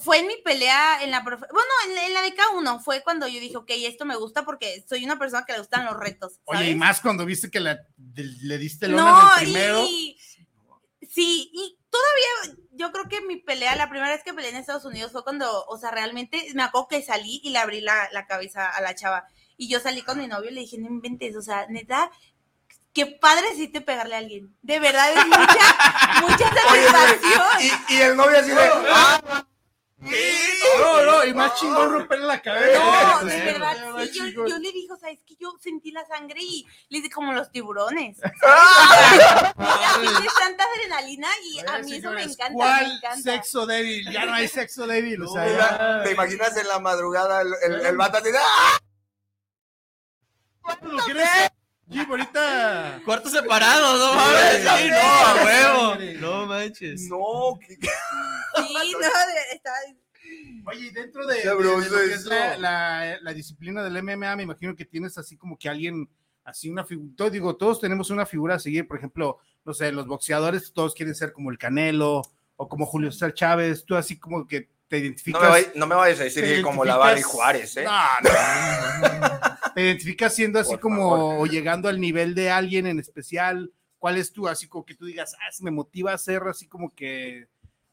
[0.00, 3.02] fue en mi pelea en la profe- bueno en la, en la de K1 fue
[3.02, 5.98] cuando yo dije ok esto me gusta porque soy una persona que le gustan los
[5.98, 9.44] retos Oye, y más cuando viste que la- de- le diste lona no en el
[9.52, 9.84] primero.
[9.86, 10.18] y
[11.10, 14.86] sí y todavía yo creo que mi pelea la primera vez que peleé en Estados
[14.86, 18.26] Unidos fue cuando o sea realmente me acuerdo que salí y le abrí la, la
[18.26, 19.26] cabeza a la chava
[19.64, 22.10] y yo salí con mi novio y le dije no inventes o sea neta
[22.94, 24.54] Qué padre sí te pegarle a alguien.
[24.60, 27.46] De verdad es mucha, mucha satisfacción.
[27.88, 28.70] Y, y el novio así de.
[28.90, 29.46] "Ah,
[30.78, 32.78] No, no, y más chingón romperle la cabeza.
[33.22, 33.76] No, de verdad,
[34.12, 37.10] sí, yo, le dije, o sea, es que yo sentí la sangre y le dije
[37.10, 38.18] como los tiburones.
[38.46, 39.54] Ah.
[39.98, 43.22] Tienes tanta adrenalina y a mí eso me encanta, ¿Cuál me encanta.
[43.22, 44.10] sexo débil?
[44.12, 45.22] Ya no hay sexo débil.
[45.22, 48.38] O sea, Te ya- ¿Te imaginas en la madrugada el, el, el vato así de.
[48.38, 48.78] "Ah".
[50.82, 51.28] ¿Lo quieres?
[51.90, 53.00] Jim, ahorita.
[53.04, 54.62] Cuartos separados, no mames.
[54.62, 56.20] Sí, no, a huevo.
[56.20, 57.02] No manches.
[57.08, 59.08] No, que- Sí, no,
[59.52, 59.70] está...
[60.66, 64.36] Oye, y dentro de, de- de lo que es la, la- la disciplina del MMA,
[64.36, 66.08] me imagino que tienes así como que alguien,
[66.44, 70.06] así una figura, digo, todos tenemos una figura a seguir, por ejemplo, no sé, los
[70.06, 72.22] boxeadores, todos quieren ser como el Canelo
[72.56, 75.42] o como Julio César Chávez, tú así como que te no, identificas.
[75.42, 77.84] me vay- no me vayas a decir como la Barry Juárez, ¿eh?
[77.84, 77.90] No,
[78.22, 79.31] no.
[79.74, 81.36] Te identificas siendo así Por como favor.
[81.40, 83.72] o llegando al nivel de alguien en especial.
[83.98, 84.48] ¿Cuál es tú?
[84.48, 87.46] Así como que tú digas, ah, me motiva a ser así como que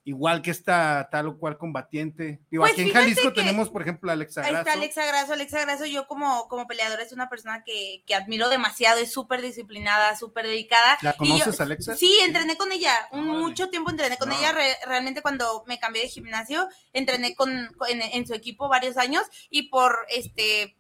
[0.06, 2.40] igual que esta tal o cual combatiente.
[2.50, 4.80] Digo, Pues aquí en Jalisco tenemos, por ejemplo, a Alexa Ahí está Grasso.
[4.80, 5.34] Alexa Grasso.
[5.34, 9.42] Alexa Grasso, yo como, como peleadora es una persona que, que admiro demasiado, es súper
[9.44, 10.98] disciplinada, súper dedicada.
[11.04, 11.96] ¿La yo- conoces, Alexa?
[11.96, 14.40] Sí, entrené con ella, un, mucho tiempo entrené con No.
[14.40, 18.68] ella, re- realmente cuando me cambié de gimnasio, entrené con, con- en, en su equipo
[18.68, 20.76] varios años y por este...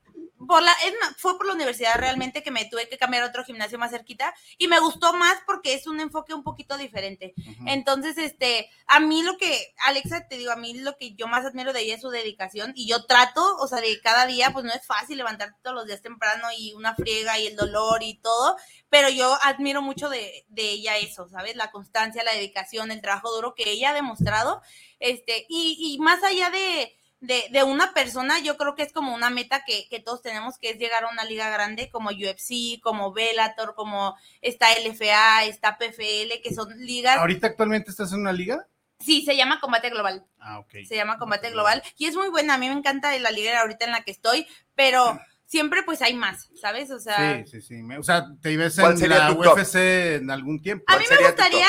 [0.48, 0.76] Por la,
[1.18, 4.34] fue por la universidad realmente que me tuve que cambiar a otro gimnasio más cerquita
[4.58, 7.34] y me gustó más porque es un enfoque un poquito diferente.
[7.38, 7.66] Ujú.
[7.68, 11.46] Entonces, este, a mí lo que, Alexa, te digo, a mí lo que yo más
[11.46, 14.66] admiro de ella es su dedicación y yo trato, o sea, de cada día, pues
[14.66, 18.16] no es fácil levantarte todos los días temprano y una friega y el dolor y
[18.16, 18.56] todo,
[18.90, 21.56] pero yo admiro mucho de, de ella eso, ¿sabes?
[21.56, 24.62] La constancia, la dedicación, el trabajo duro que ella ha demostrado,
[25.00, 29.14] este, y, y más allá de, de, de una persona, yo creo que es como
[29.14, 32.80] una meta que, que todos tenemos, que es llegar a una liga grande como UFC,
[32.82, 38.32] como Bellator, como está LFA, está PFL, que son ligas ¿Ahorita actualmente estás en una
[38.32, 38.66] liga?
[39.00, 40.26] Sí, se llama Combate Global.
[40.40, 40.72] Ah, ok.
[40.88, 41.82] Se llama Combate Global.
[41.98, 42.56] Y es muy buena.
[42.56, 46.14] A mí me encanta la liga ahorita en la que estoy, pero siempre pues hay
[46.14, 46.92] más, ¿sabes?
[46.92, 47.82] O sea, Sí, sí, sí.
[47.98, 49.54] O sea, te ves ¿Cuál en la top?
[49.54, 50.84] UFC en algún tiempo.
[50.88, 51.68] a ¿cuál mí me gustaría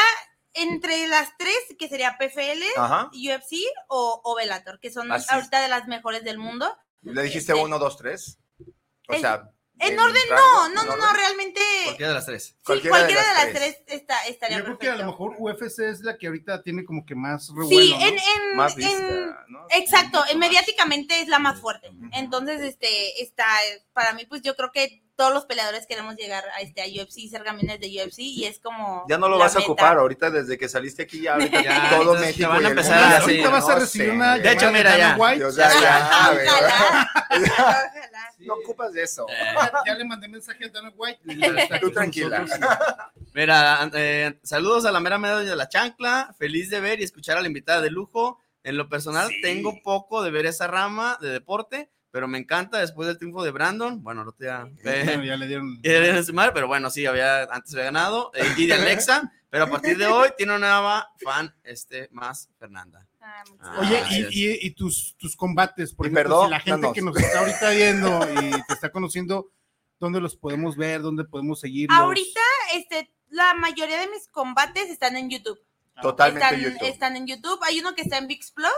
[0.54, 3.10] entre las tres, que sería PFL, Ajá.
[3.12, 3.56] UFC
[3.88, 6.76] o, o Bellator, que son Así ahorita de las mejores del mundo.
[7.02, 8.38] ¿Le dijiste Este, uno, dos, tres?
[9.08, 9.50] O en- sea.
[9.82, 10.42] En ¿en orden, rango?
[10.44, 11.58] no, no, ¿En no, no, realmente.
[11.84, 12.44] Cualquiera de las tres.
[12.48, 15.06] Sí, Cualquiera cualquiera, de de las las tres, está, estaría Yo creo que a lo
[15.06, 18.06] mejor UFC es la que ahorita tiene como que más revuelo, Sí, ¿no?
[18.06, 19.66] en, en, Más en- vista, ¿no?
[19.70, 20.48] Exacto, en más.
[20.50, 21.90] mediáticamente es la más fuerte.
[22.12, 23.46] Entonces, este, está,
[23.94, 27.28] para mí, pues yo creo que todos los peleadores queremos llegar a este a UFC,
[27.28, 30.56] ser campeones de UFC y es como Ya no lo vas a ocupar ahorita desde
[30.56, 33.50] que saliste aquí ya, ahorita Ya, todo México van a y empezar a decir, Ahorita
[33.50, 34.38] vas a recibir sé, una.
[34.38, 35.16] De hecho, mira, ya.
[35.18, 35.44] White.
[35.44, 36.46] O sea, Ajá, ya, güey.
[36.48, 37.90] ojalá, ojalá.
[38.38, 39.26] No ocupas de eso.
[39.28, 41.20] Ya, ya le mandé mensaje a Dana White.
[41.26, 42.46] y Tú tranquila.
[43.34, 46.34] Mira, eh, saludos a la mera media de la chancla.
[46.38, 48.40] Feliz de ver y escuchar a la invitada de lujo.
[48.62, 49.42] En lo personal, Sí.
[49.42, 53.50] tengo poco de ver esa rama de deporte, pero me encanta después del triunfo de
[53.50, 54.02] Brandon.
[54.02, 55.80] Bueno, no te Bueno, eh, ya le dieron.
[55.82, 58.30] ya le su madre, pero bueno, sí, había, antes había ganado.
[58.34, 62.48] eh, y de Alexa, pero a partir de hoy tiene una nueva fan este, más,
[62.58, 63.06] Fernanda.
[63.20, 66.50] Ah, muchas Ah, Oye, y, y- y tus, tus combates, por Y ejemplo, perdón, si
[66.50, 66.94] la gente danos.
[66.94, 69.50] que nos está ahorita viendo y te está conociendo,
[69.98, 71.02] ¿dónde los podemos ver?
[71.02, 71.98] ¿Dónde podemos seguirlos?
[71.98, 72.40] Ahorita,
[72.74, 75.58] este, la mayoría de mis combates están en YouTube.
[76.00, 76.88] Totalmente están, YouTube.
[76.88, 77.58] están en YouTube.
[77.62, 78.70] Hay uno que está en VIX Plus,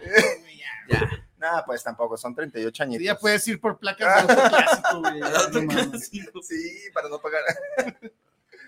[0.00, 0.52] Sí.
[0.88, 1.25] Ya.
[1.46, 2.98] Nada, pues tampoco, son 38 añitos.
[2.98, 5.20] Sí, ya puedes ir por placas de clásico, güey.
[6.32, 6.42] No.
[6.42, 7.42] Sí, para no pagar.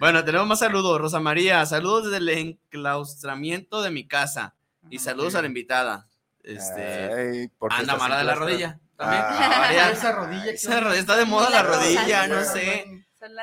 [0.01, 1.01] Bueno, tenemos más saludos.
[1.01, 4.55] Rosa María, saludos desde el enclaustramiento de mi casa.
[4.91, 6.07] Y saludos a la invitada.
[6.45, 8.79] Este, Ay, ¿por qué anda mala de la rodilla.
[8.97, 9.25] También.
[9.27, 9.91] Ah.
[9.93, 10.53] Esa rodilla.
[10.53, 12.87] Esa rodilla, está de moda la rodilla, no sé.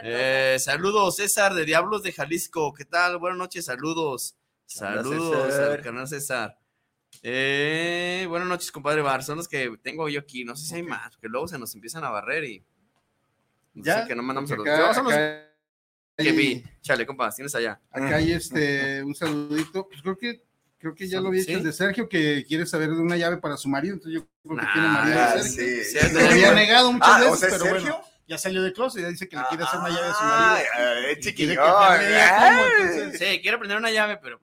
[0.04, 2.74] Eh, saludos, César de Diablos de Jalisco.
[2.74, 3.17] ¿Qué tal?
[3.17, 4.38] Buenas noches, saludos.
[4.65, 6.58] Saludos al canal César.
[7.27, 9.23] Eh, buenas noches, compadre Bar.
[9.23, 10.45] Son los que tengo yo aquí.
[10.45, 12.63] No sé si hay más, porque luego se nos empiezan a barrer y.
[13.73, 15.47] No Ya, sé que no mandamos acá- a los acá
[16.17, 16.63] que hay- vi.
[16.83, 17.81] Chale, compa, tienes allá.
[17.89, 19.88] Acá hay este, un saludito.
[19.88, 20.43] Pues creo que,
[20.77, 21.49] creo que ya lo había Sí.
[21.49, 23.95] hecho el de Sergio, que quiere saber de una llave para su marido.
[23.95, 25.83] Entonces yo creo que Nah, tiene marido Ah, de Sergio.
[25.83, 25.99] sí.
[25.99, 27.81] Sí, Me había negado muchas Ah, veces, o sea, pero Sergio.
[27.91, 30.13] bueno, ya salió de closet y ya dice que le quiere hacer una llave a
[30.13, 30.55] su marido.
[30.55, 31.49] ay, Y quiere chiquillo.
[31.49, 34.39] que cómo, entonces- Sí, quiero prender una llave, pero.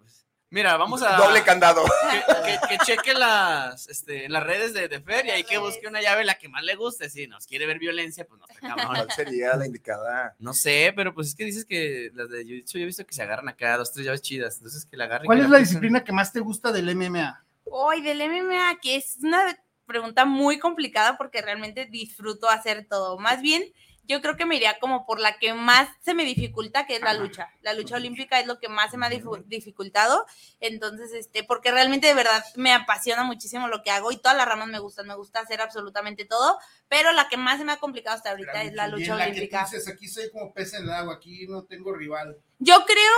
[0.53, 1.17] Mira, vamos a.
[1.17, 1.83] Doble candado.
[2.11, 5.89] que, que- que cheque las, este, las redes de, de Fer y ahí que busque
[5.89, 7.09] una llave la que más le guste.
[7.09, 8.87] Si nos quiere ver violencia, pues no está cabrón.
[8.95, 10.37] ¿Cuál sería la indicada?
[10.39, 13.15] No sé, pero pues es que dices que las de yo, yo he visto que
[13.15, 14.57] se agarran acá dos, tres llaves chidas.
[14.59, 15.27] Entonces que la agarren.
[15.27, 15.65] ¿Cuál es la piensen.
[15.81, 17.45] disciplina que más te gusta del MMA?
[17.65, 23.19] Hoy del MMA, que es una pregunta muy complicada porque realmente disfruto hacer todo.
[23.19, 23.65] Más bien,
[24.05, 27.03] yo creo que me iría como por la que más se me dificulta, que es
[27.03, 27.51] la lucha.
[27.63, 30.27] La lucha olímpica es lo que más se me ha dificultado.
[30.61, 34.47] Entonces, este, porque realmente de verdad me apasiona muchísimo lo que hago y todas las
[34.47, 35.07] ramas me gustan.
[35.07, 38.63] Me gusta hacer absolutamente todo, pero la que más se me ha complicado hasta ahorita
[38.63, 39.65] es la Y en lucha la que tú olímpica.
[39.65, 42.37] dices, aquí soy como pez en el agua, aquí no tengo rival.
[42.59, 43.13] Yo creo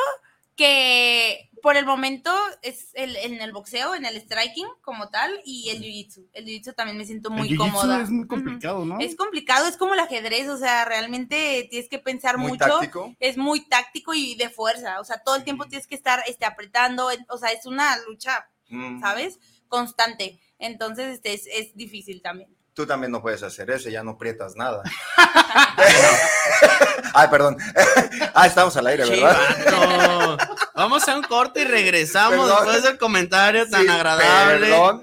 [0.56, 2.30] que por el momento
[2.62, 6.28] es el, en el boxeo, en el striking como tal, y el jiu-jitsu.
[6.32, 8.02] El jiu-jitsu también me siento muy el cómoda.
[8.02, 8.98] es muy complicado, ¿no?
[9.00, 12.66] Es complicado, es como el ajedrez, o sea, realmente tienes que pensar Muy mucho.
[12.66, 13.14] táctico.
[13.18, 16.44] Es muy táctico y de fuerza, o sea, todo el tiempo tienes que estar este,
[16.44, 19.00] apretando, o sea, es una lucha, Mm.
[19.00, 19.38] ¿sabes?
[19.68, 20.40] Constante.
[20.58, 22.48] Entonces, este, es, es difícil también.
[22.74, 24.82] Tú también no puedes hacer eso, ya no aprietas nada.
[27.14, 27.56] Ay, perdón.
[28.34, 29.38] ah, estamos al aire, ¿verdad?
[29.64, 30.38] Chivato.
[30.74, 32.64] Vamos a un corte y regresamos Perdón.
[32.64, 34.66] después del comentario tan Sí, agradable.
[34.68, 35.02] Perdón.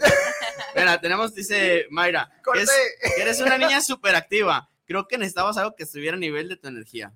[0.75, 2.71] Mira, tenemos, dice Mayra, que es-
[3.15, 4.67] que eres una niña súper activa.
[4.85, 7.13] Creo que necesitabas algo que estuviera a nivel de tu energía.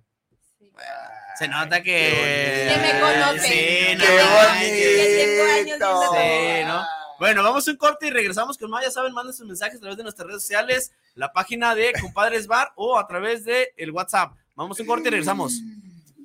[1.37, 2.69] Se nota que.
[2.71, 3.41] Que me conocen.
[3.41, 4.69] Sí, no Qué manches.
[4.71, 5.65] Que tengo años bonito.
[5.65, 6.85] viendo Sí, ¿no?
[7.19, 8.83] Bueno, vamos a un corte y regresamos con más.
[8.83, 12.45] Ya saben, manden sus mensajes a través de nuestras redes sociales, la página de Compadres
[12.47, 14.33] Bar o a través de el WhatsApp.
[14.55, 15.61] Vamos a un corte y regresamos.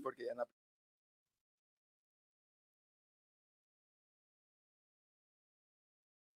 [0.02, 0.44] Porque ya no-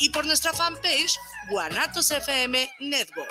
[0.00, 3.30] y por nuestra fanpage Guanatos FM Network.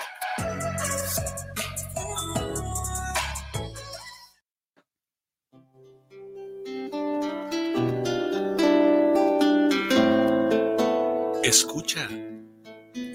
[11.42, 12.08] Escucha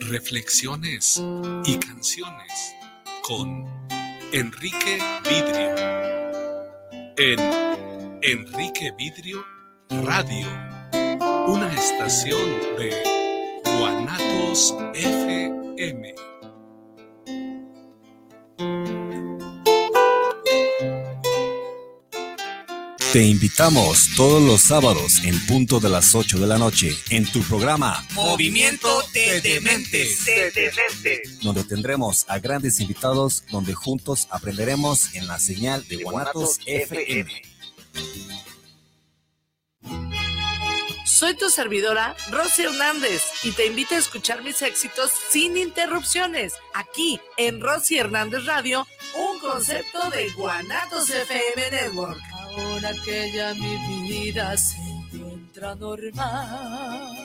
[0.02, 1.24] reflexiones
[1.64, 2.76] y canciones
[3.22, 3.66] con
[4.34, 5.76] Enrique Vidrio
[7.18, 7.40] en
[8.22, 9.46] Enrique Vidrio
[9.90, 10.48] Radio,
[11.48, 12.46] una estación
[12.78, 13.15] de
[13.78, 16.16] Guanatos FM.
[23.16, 27.42] Te invitamos todos los sábados en punto de las 8 de la noche en tu
[27.44, 30.26] programa Movimiento de Dementes.
[31.42, 37.32] donde tendremos a grandes invitados donde juntos aprenderemos en la señal de Guanatos FM.
[41.26, 47.20] Soy tu servidora, Rosy Hernández, y te invito a escuchar mis éxitos sin interrupciones, aquí
[47.38, 48.86] en Rosy Hernández Radio,
[49.16, 52.22] un concepto de Guanatos FM Network.
[52.32, 57.25] Ahora que ya mi vida se encuentra normal.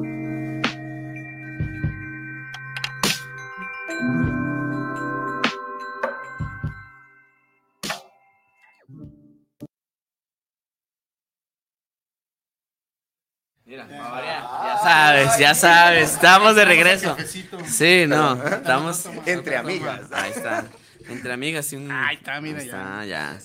[14.19, 17.15] Ya sabes, ya sabes, estamos de regreso.
[17.65, 20.01] Sí, no, estamos Entre amigas.
[20.11, 20.65] Ahí está.
[21.07, 21.91] Entre amigas y un.
[21.91, 23.39] Ahí está, mira Ahí está, ya.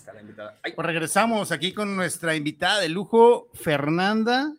[0.75, 4.53] Pues regresamos aquí con nuestra invitada de lujo, Fernanda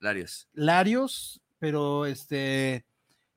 [0.00, 0.48] Larios.
[0.52, 2.84] Larios, pero este,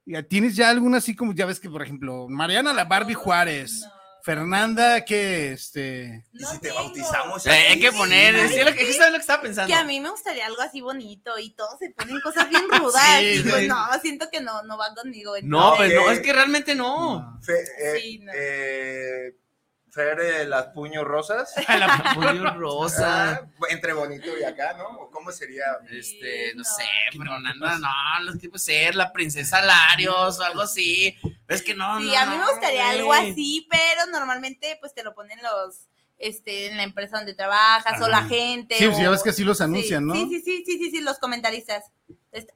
[0.05, 3.87] ya ¿tienes ya alguna así como, ya ves que, por ejemplo, Mariana la Barbie Juárez,
[4.25, 7.45] Fernanda que, este, ¿Y si te bautizamos?
[7.45, 9.67] Eh, hay que poner, Sí, es lo que, es lo que estaba pensando.
[9.71, 13.03] Que a mí me gustaría algo así bonito y todos se ponen cosas bien rudas
[13.19, 15.33] Sí, y pues no, siento que no, no va conmigo.
[15.43, 17.39] No, pues no, es que realmente no.
[17.43, 18.31] Fe- eh, Sí, no.
[18.35, 19.35] eh,
[19.97, 21.53] Eh, las puños rosas.
[23.07, 24.85] Ah, entre bonito y acá, ¿no?
[25.01, 25.63] ¿O cómo sería?
[25.91, 26.63] Este, no no.
[26.63, 26.83] sé,
[27.17, 27.89] pero no, no, no,
[28.23, 31.15] los que puede ser la princesa Larios o algo así.
[31.47, 34.93] Es que no, Sí, no, a mí me no, gustaría algo así, pero normalmente pues
[34.93, 38.75] te lo ponen los, este, en la empresa donde trabajas o la gente.
[38.77, 40.13] sí, pues ya o- ves que así los Sí, anuncian, ¿no?
[40.13, 41.83] Sí, sí, sí, sí, sí, sí, los comentaristas.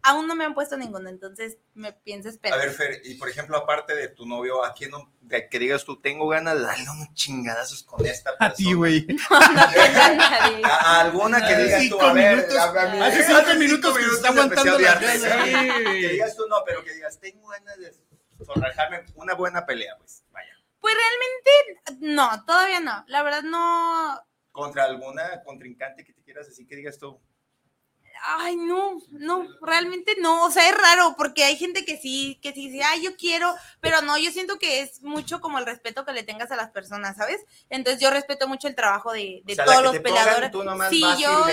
[0.04, 2.60] Aún no me han puesto ninguno, entonces me pienso A esperar.
[2.60, 5.86] ver, Fer, y por ejemplo, aparte de tu novio, ¿a quién no, de que digas
[5.86, 8.52] tú, tengo ganas de darle unos chingadazos con esta persona?
[8.52, 9.06] A ti, güey.
[9.08, 10.62] No, no tengo a nadie.
[10.65, 13.98] A- a alguna que digas tú, a ver, minutos- a- a mí- hace cinco minutos
[13.98, 15.28] que está aguantando de arte, sí.
[16.02, 17.94] Que digas tú, no, pero que digas, tengo ganas de
[18.46, 20.54] forrajarme una buena pelea, pues, vaya.
[20.82, 23.04] Pues realmente no, todavía no.
[23.08, 24.22] La verdad no.
[24.52, 27.20] Contra alguna contrincante que te quieras así, que digas tú,
[28.24, 30.44] Ay, no, no, realmente no.
[30.46, 33.54] O sea, es raro porque hay gente que sí, que sí dice, ay, yo quiero,
[33.82, 36.70] pero no, yo siento que es mucho como el respeto que le tengas a las
[36.72, 37.42] personas, ¿sabes?
[37.70, 39.92] Entonces yo respeto mucho el trabajo de, de o sea, la todos los
[40.66, 41.46] nomás Sí, yo-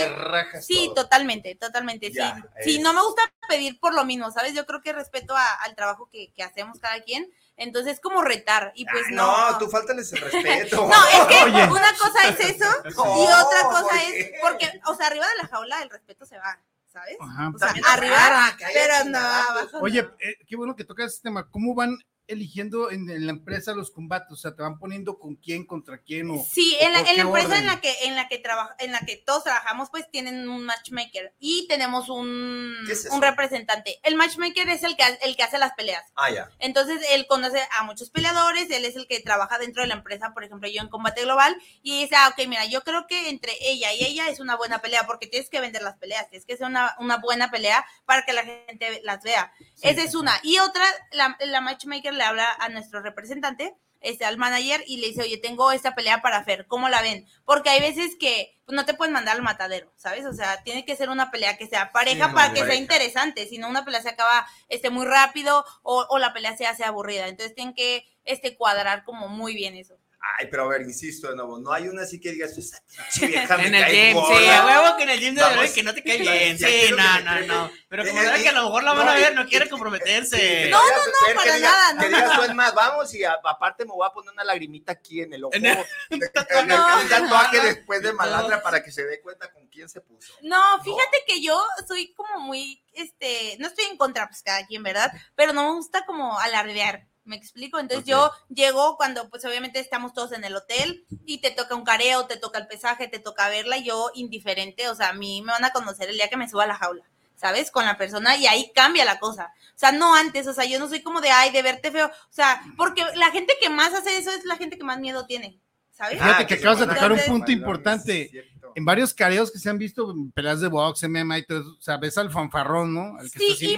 [0.62, 0.94] Sí, todo.
[0.94, 2.12] totalmente, totalmente.
[2.12, 4.54] Ya, sí, sí, es- no me gusta pedir por lo mismo, ¿sabes?
[4.54, 7.30] Yo creo que respeto a- al trabajo que, que hacemos cada quien.
[7.56, 8.72] Entonces es como retar.
[8.74, 9.50] Y pues Ah, no.
[9.52, 10.86] no, tú faltales el respeto.
[10.88, 11.64] No, es que Oye.
[11.64, 15.48] una cosa es eso y otra cosa ¿por es porque, o sea, arriba de la
[15.48, 16.58] jaula el respeto se va,
[16.92, 17.16] ¿sabes?
[17.20, 17.50] Ajá.
[17.54, 19.78] O sea, También arriba, pero no, abajo.
[19.80, 21.48] Oye, eh, qué bueno que tocas este tema.
[21.50, 21.96] ¿Cómo van
[22.28, 24.32] eligiendo en, en la empresa los combates?
[24.32, 26.30] O sea, ¿te van poniendo con quién, contra quién?
[26.30, 27.60] O, Sí, o en la, en empresa orden?
[27.60, 30.64] en la que en la que trabaja, en la que todos trabajamos, pues tienen un
[30.64, 32.74] matchmaker y tenemos un,
[33.10, 34.00] un representante.
[34.02, 36.04] El matchmaker es el que el que hace las peleas.
[36.16, 36.48] Ah, ya.
[36.58, 40.32] Entonces, él conoce a muchos peleadores, él es el que trabaja dentro de la empresa,
[40.34, 43.52] por ejemplo, yo en combate global, y dice, ah, ok, mira, yo creo que entre
[43.60, 46.56] ella y ella es una buena pelea, porque tienes que vender las peleas, tienes que
[46.56, 49.52] ser una, una buena pelea para que la gente las vea.
[49.82, 50.38] Esa es una.
[50.42, 55.08] Y otra, la, la matchmaker le habla a nuestro representante, este, al manager y le
[55.08, 57.26] dice, oye, tengo esta pelea para Fer, ¿cómo la ven?
[57.44, 60.26] Porque hay veces que pues, no te pueden mandar al matadero, ¿sabes?
[60.26, 63.46] O sea, tiene que ser una pelea que sea pareja Sí, para que sea interesante,
[63.46, 66.84] si no una pelea se acaba este, muy rápido o, o la pelea se hace
[66.84, 67.28] aburrida.
[67.28, 69.98] Entonces tienen que este, cuadrar como muy bien eso.
[70.38, 73.26] Ay, pero a ver, insisto de nuevo, no hay una así que digas, esa pinche
[73.46, 74.38] vieja me En el cae gym, gorda".
[74.40, 76.56] sí, a huevo que en el gym de verdad que no te cae bien.
[76.58, 77.70] Ya Sí, quiero que no, me no, no.
[77.88, 79.68] Pero como Eh, verdad que a lo mejor la van a no, ver, no quiere
[79.68, 80.68] comprometerse.
[80.70, 82.36] No, no, no, para que diga- nada, no, Que no, digas no.
[82.38, 85.32] tú, es más, vamos y a- aparte me voy a poner una lagrimita aquí en
[85.32, 85.54] el ojo.
[85.54, 87.00] En En el- el, No.
[87.02, 90.32] un tatuaje después de malandra para que se dé cuenta con quién se puso.
[90.42, 94.82] No, fíjate que yo soy como muy, este, no estoy en contra, pues cada quien,
[94.82, 95.12] ¿verdad?
[95.36, 97.78] Pero no me gusta como alardear, ¿me explico?
[97.78, 101.84] Entonces yo llego cuando, pues obviamente estamos todos en el hotel y te toca un
[101.84, 105.42] careo, te toca el pesaje, te toca verla, y yo indiferente, o sea, a mí
[105.42, 107.04] me van a conocer el día que me suba a la jaula.
[107.38, 107.70] ¿Sabes?
[107.70, 109.52] Con la persona y ahí cambia la cosa.
[109.68, 112.06] O sea, no antes, o sea, yo no soy como de, ay, de verte feo.
[112.06, 115.26] O sea, porque la gente que más hace eso es la gente que más miedo
[115.26, 115.60] tiene.
[115.92, 116.14] ¿Sabes?
[116.14, 118.30] Fíjate Ah, que acabas de tocar un punto importante.
[118.76, 121.70] En varios careos que se han visto, en peleas de box, MMA y todo eso,
[121.78, 123.18] o sea, ves al fanfarrón, ¿no?
[123.18, 123.68] Al que Sí, está y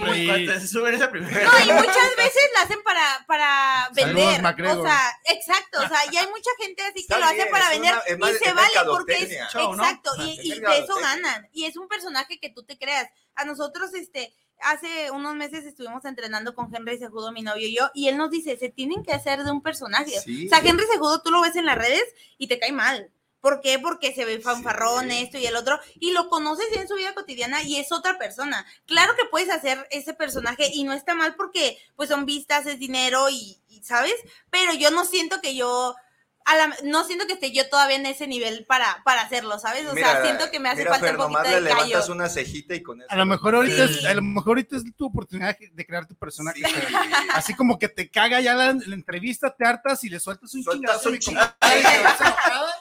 [0.67, 1.43] siempre esa primera.
[1.45, 4.41] No, y muchas veces la hacen para, para Saludos, vender.
[4.43, 4.77] McGregor.
[4.79, 4.99] O sea,
[5.31, 5.79] exacto.
[5.83, 8.17] O sea, y hay mucha gente así que Está lo hace bien, para vender una-
[8.17, 9.51] más- y se vale porque es.
[9.53, 9.83] Show, ¿no?
[9.83, 10.11] exacto.
[10.17, 11.47] Ajá, Y, es y de eso ganan.
[11.53, 13.07] Y es un personaje que tú te creas.
[13.35, 17.89] A nosotros, este, hace unos meses estuvimos entrenando con Henry Sejudo, mi novio y yo,
[17.93, 20.19] y él nos dice, se tienen que hacer de un personaje.
[20.19, 20.47] Sí.
[20.47, 22.03] O sea, Henry Sejudo tú lo ves en las redes
[22.37, 23.09] y te cae mal.
[23.41, 23.79] ¿Por qué?
[23.79, 25.19] Porque se ve fanfarrón, Sí.
[25.19, 28.65] esto y el otro, y lo conoces en su vida cotidiana y es otra persona.
[28.85, 32.79] Claro que puedes hacer ese personaje y no está mal porque pues son vistas, es
[32.79, 34.15] dinero y, y, ¿sabes?
[34.49, 35.95] Pero yo no siento que yo,
[36.51, 39.85] a la- no siento que esté yo todavía en ese nivel para, para hacerlo, ¿sabes?
[39.87, 41.85] O sea, siento que me hace mira, falta Fer, un poquito nomás de le callo.
[41.85, 43.09] levantas una cejita y con eso.
[43.11, 43.99] A lo mejor ahorita, Sí.
[43.99, 46.59] es, a lo mejor ahorita es tu oportunidad de crear tu personaje.
[46.65, 46.73] Sí.
[47.33, 50.63] Así como que te caga ya la, la entrevista, te hartas y le sueltas un
[50.63, 51.39] chingazo y como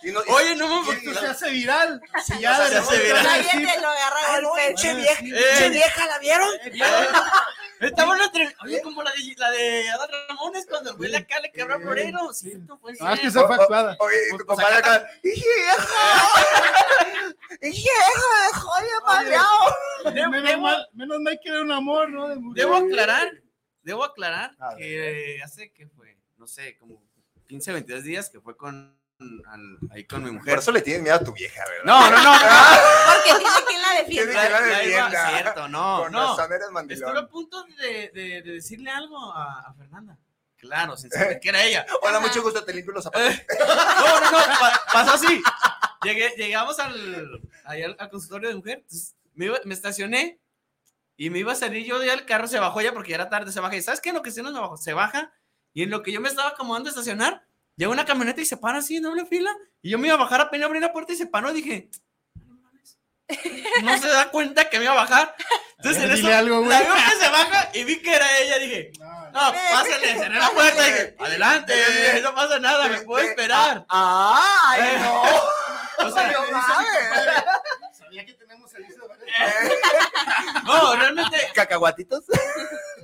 [0.02, 0.98] Y no- y- Oye, no y mames.
[1.04, 2.00] esto se hace viral.
[2.38, 3.24] Y ya se hace viral.
[3.24, 5.32] Nadie te lo agarra a Ah, no, pinche Ah, vieja, sí.
[5.34, 5.82] Eh.
[6.08, 6.48] ¿la vieron?
[7.80, 8.56] Está entre.
[8.64, 11.82] Oye, como la de, la de Adán Ramones cuando el güey acá le quebró al
[11.82, 12.32] florero.
[12.32, 13.00] Cierto, pues.
[13.00, 13.96] No, es que esa fue actuada.
[14.00, 15.06] Oye, Pues, tu pues, compadre acá.
[15.22, 15.86] ¡Vieja!
[18.54, 20.30] ¡Joder, madreado!
[20.30, 22.28] Menos mal, menos mal que era un amor, ¿no?
[22.54, 23.30] Debo aclarar,
[23.82, 27.02] debo aclarar A que hace que fue, no sé, como
[27.46, 28.97] 15, 22 días que fue con
[29.90, 30.54] ahí con mi mujer.
[30.54, 31.84] Por eso le tienes miedo a tu vieja, ¿verdad?
[31.84, 32.32] No, no, no.
[33.14, 34.32] Porque tiene quien la defiende.
[34.32, 35.30] Tiene que la Ya defienda.
[35.30, 36.36] cierto, no, no.
[37.08, 40.16] Estuve a punto de, de- de decirle algo a, a Fernanda.
[40.56, 41.86] Claro, sin saber que era ella.
[42.02, 43.32] Hola, mucho gusto, te limpio los zapatos.
[43.32, 45.40] Eh, No, no, no, pa- pasó así.
[46.02, 50.40] Llegué, llegamos al, ahí al, al consultorio de mujer, entonces, me, iba- me estacioné
[51.16, 53.50] y me iba a salir yo del carro, se bajó ya porque ya era tarde,
[53.52, 53.76] se baja.
[53.76, 54.08] ¿Y sabes qué?
[54.10, 55.32] En lo que se nos bajó, se baja
[55.74, 57.46] y en lo que yo me estaba acomodando a estacionar,
[57.78, 59.50] llega una camioneta y se para así en doble fila
[59.80, 61.88] y yo me iba a bajar apenas abrí la puerta y se paró y dije,
[63.82, 65.34] "No no se da cuenta que me iba a bajar.
[65.78, 66.70] Entonces A ver, en dile eso, algo, güey.
[66.70, 70.50] la veo que se baja y vi que era ella, dije, no, pásale, cerré la
[70.50, 73.86] puerta y dije, adelante, no pasa nada, me puedo esperar.
[73.88, 74.98] ¡Ay, Eh.
[75.02, 75.22] no!
[76.06, 77.92] O sea, No.
[77.92, 79.28] Sabía que tenemos servicio de
[80.64, 82.24] no, realmente, ¿Cacahuatitos?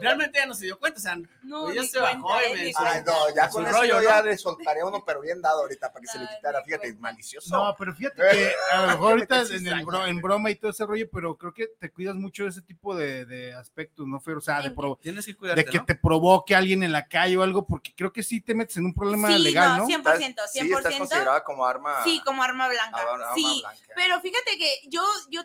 [0.05, 2.87] Realmente ella no se dio cuenta, o sea, No, ella se bajó y eh, me
[2.87, 4.23] Ay, no, ya Su con eso rollo, ya ¿no?
[4.25, 6.63] le soltaré uno, pero bien dado ahorita para que se le quitara.
[6.63, 7.55] Fíjate, malicioso.
[7.57, 10.71] No, pero fíjate que a lo mejor ahorita en, el bro- en broma y todo
[10.71, 14.21] ese rollo, pero creo que te cuidas mucho de ese tipo de, de aspectos, ¿no,
[14.21, 14.37] Fer?
[14.37, 15.85] O sea, de, pro- Tienes que de cuidarte, que ¿no?
[15.85, 18.87] te provoque alguien en la calle o algo, porque creo que sí te metes en
[18.87, 19.89] un problema Sí, legal, ¿no?
[19.89, 20.49] no, 100%, 100%.
[20.49, 22.03] Sí, estás considerada como arma.
[22.05, 22.97] Sí, como arma blanca.
[23.01, 23.93] Arma sí, blanca.
[23.95, 25.43] pero fíjate que yo, yo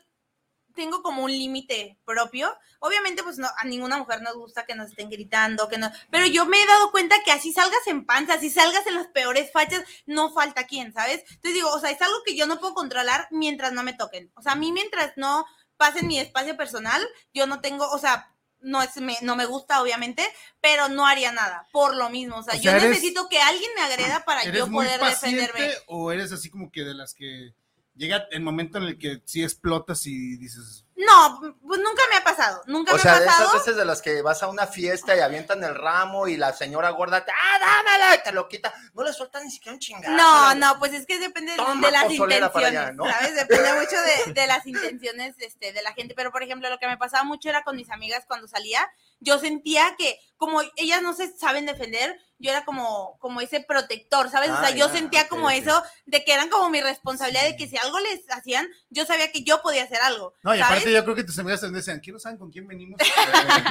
[0.80, 2.56] tengo como un límite propio.
[2.80, 5.92] Obviamente, pues no, a ninguna mujer nos gusta que nos estén gritando, que no.
[6.10, 9.08] Pero yo me he dado cuenta que así salgas en panza, así salgas en las
[9.08, 11.20] peores fachas, no falta quien, ¿sabes?
[11.30, 14.32] Entonces digo, o sea, es algo que yo no puedo controlar mientras no me toquen.
[14.36, 18.34] O sea, a mí mientras no pasen mi espacio personal, yo no tengo, o sea,
[18.62, 20.26] no es me, no me gusta obviamente,
[20.62, 23.40] pero no haría nada por lo mismo, o sea, O yo sea, eres- necesito que
[23.42, 25.72] alguien me agreda para ¿Eres yo poder defenderme.
[25.88, 27.54] o eres así como que de las que
[28.00, 32.24] llega el momento en el que sí explotas y dices, No, pues nunca me ha
[32.24, 33.48] pasado, nunca O me sea, ha de pasado.
[33.50, 36.54] esas veces de las que vas a una fiesta y avientan el ramo y la
[36.54, 38.74] señora gorda te, ah, dámelo, y te lo quita.
[38.94, 40.16] No le sueltan ni siquiera un chingado.
[40.16, 43.06] No, no, pues es que depende de- Toma de las pozolera para intenciones, allá, ¿no?
[43.20, 43.36] ¿sabes?
[43.36, 43.96] Depende mucho
[44.26, 46.14] de, de las intenciones este, de la gente.
[46.16, 48.90] Pero, por ejemplo, lo que me pasaba mucho era con mis amigas cuando salía,
[49.20, 54.30] yo sentía que como ellas no se saben defender, yo era como, como ese protector,
[54.30, 54.50] ¿sabes?
[54.50, 57.58] o Ah, sea, yo ya, sentía como eso, de que eran como mi responsabilidad, de
[57.58, 60.72] que si algo les hacían, yo sabía que yo podía hacer algo, No, y ¿sabes?
[60.78, 62.98] aparte yo creo que tus amigas también decían, ¿quién no saben con quién venimos?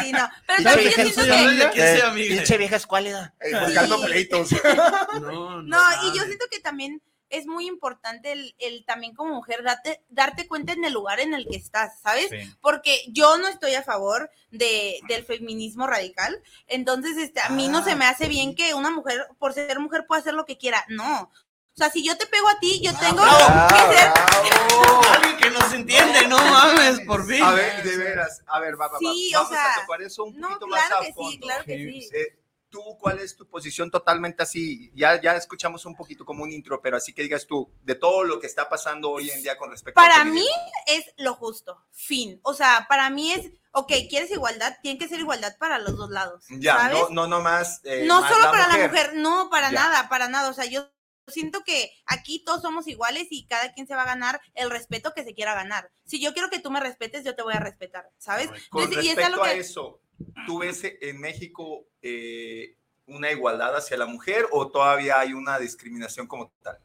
[0.00, 1.80] Sí, no, pero ¿Sabes también yo siento que...
[1.82, 2.36] Eh, amiga?
[2.36, 3.34] Pinche vieja escuálida.
[3.40, 3.56] Eh, Sí.
[3.66, 4.48] Buscando pleitos.
[5.20, 7.02] No, No, y yo siento que también
[7.32, 11.32] es muy importante el, el también como mujer darte, darte cuenta en el lugar en
[11.32, 12.28] el que estás, ¿sabes?
[12.30, 12.54] Sí.
[12.60, 17.82] Porque yo no estoy a favor de, del feminismo radical, entonces este, a mí no
[17.82, 20.84] se me hace bien que una mujer, por ser mujer, pueda hacer lo que quiera,
[20.88, 21.22] no.
[21.22, 24.12] O sea, si yo te pego a ti, yo tengo que ser...
[25.16, 27.42] Alguien que nos entiende, no mames, por fin.
[27.42, 28.98] A ver, de veras, a ver, va, va, va.
[28.98, 31.76] Sí, o vamos sea, a tocar eso un no, claro más que sí, claro que
[31.78, 32.08] sí.
[32.14, 32.41] Eh,
[32.72, 34.90] tú, ¿cuál es tu posición totalmente así?
[34.96, 38.24] Ya, ya escuchamos un poquito como un intro, pero así que digas tú, de todo
[38.24, 40.48] lo que está pasando hoy en día con respecto al Para mí
[40.86, 42.40] es lo justo, fin.
[42.42, 44.76] O sea, para mí es, ok, ¿quieres igualdad?
[44.82, 46.46] Tiene que ser igualdad para los dos lados.
[46.48, 46.98] Ya, ¿sabes?
[46.98, 47.80] no, no, no más.
[47.84, 49.74] eh, no más solo para la mujer, no, para Ya.
[49.74, 50.48] nada, para nada.
[50.50, 50.88] O sea, yo
[51.26, 55.12] siento que aquí todos somos iguales y cada quien se va a ganar el respeto
[55.14, 55.90] que se quiera ganar.
[56.04, 58.48] Si yo quiero que tú me respetes, yo te voy a respetar, ¿sabes?
[58.70, 60.00] Con Entonces, y es respecto algo a que- eso,
[60.46, 66.26] ¿tú ves en México eh, una igualdad hacia la mujer o todavía hay una discriminación
[66.26, 66.78] como tal?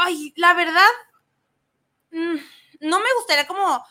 [0.00, 0.88] Ay, la verdad,
[2.10, 2.36] mm,
[2.80, 3.84] no me gustaría como,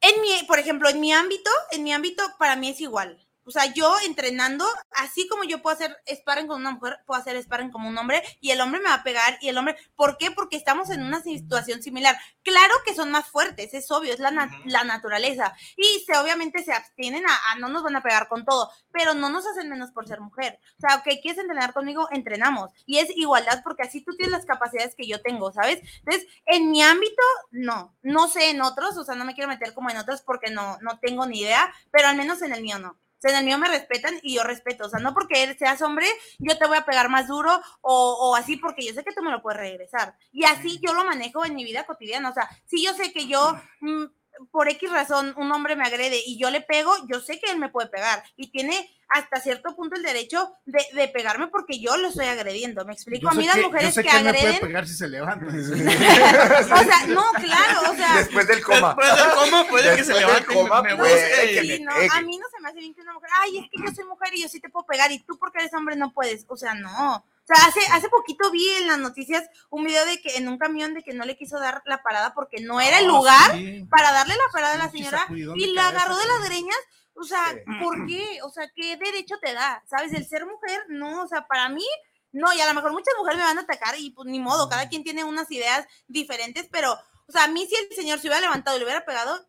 [0.00, 3.24] en mi, por ejemplo, en mi ámbito, en mi ámbito para mí es igual.
[3.48, 7.42] O sea, yo entrenando, así como yo puedo hacer sparring con una mujer, puedo hacer
[7.42, 10.18] sparring como un hombre y el hombre me va a pegar y el hombre, ¿por
[10.18, 10.30] qué?
[10.30, 12.14] Porque estamos en una situación similar.
[12.42, 15.54] Claro que son más fuertes, es obvio, es la, na- la naturaleza.
[15.78, 19.14] Y se, obviamente se abstienen a, a no nos van a pegar con todo, pero
[19.14, 20.58] no nos hacen menos por ser mujer.
[20.76, 22.06] O sea, ok, ¿quieres entrenar conmigo?
[22.10, 22.70] Entrenamos.
[22.84, 25.80] Y es igualdad porque así tú tienes las capacidades que yo tengo, ¿sabes?
[26.00, 27.96] Entonces, en mi ámbito, no.
[28.02, 30.76] No sé en otros, o sea, no me quiero meter como en otros porque no,
[30.82, 32.98] no tengo ni idea, pero al menos en el mío no.
[33.18, 34.86] O sea, en el mío me respetan y yo respeto.
[34.86, 36.06] O sea, no porque él seas hombre,
[36.38, 39.22] yo te voy a pegar más duro o, o así porque yo sé que tú
[39.22, 40.14] me lo puedes regresar.
[40.32, 42.30] Y así yo lo manejo en mi vida cotidiana.
[42.30, 44.04] O sea, si yo sé que yo, mm,
[44.50, 47.58] por X razón, un hombre me agrede y yo le pego, yo sé que él
[47.58, 48.22] me puede pegar.
[48.36, 52.84] Y tiene hasta cierto punto el derecho de, de pegarme porque yo lo estoy agrediendo.
[52.84, 53.30] ¿Me explico?
[53.30, 54.60] A mí las que- mujeres yo sé que que él me puede agreden...
[54.68, 55.46] pegar si se levanta.
[55.48, 58.16] O sea, no, claro, o sea...
[58.16, 58.94] Después del coma.
[58.98, 61.92] Después del coma puede que se Después del levante coma, me busque me Sí, no,
[61.92, 64.04] a mí no se me hace bien que una mujer, ay, es que yo soy
[64.04, 66.44] mujer y yo sí te puedo pegar y tú porque eres hombre no puedes.
[66.48, 67.24] O sea, no.
[67.50, 70.58] O sea, hace, hace poquito vi en las noticias un video de que en un
[70.58, 73.52] camión de que no le quiso dar la parada porque no era el Ah, lugar
[73.52, 73.86] sí.
[73.90, 75.26] para darle la parada a la señora
[75.56, 76.76] y la agarró de las greñas.
[77.14, 77.60] O sea, Sí.
[77.82, 78.40] ¿por qué?
[78.42, 79.82] O sea, ¿qué derecho te da?
[79.88, 80.12] ¿Sabes?
[80.12, 81.86] El ser mujer, no, o sea, para mí,
[82.32, 84.68] no, y a lo mejor muchas mujeres me van a atacar y pues ni modo,
[84.68, 88.28] cada quien tiene unas ideas diferentes, pero, o sea, a mí si el señor se
[88.28, 89.47] hubiera levantado y le hubiera pegado,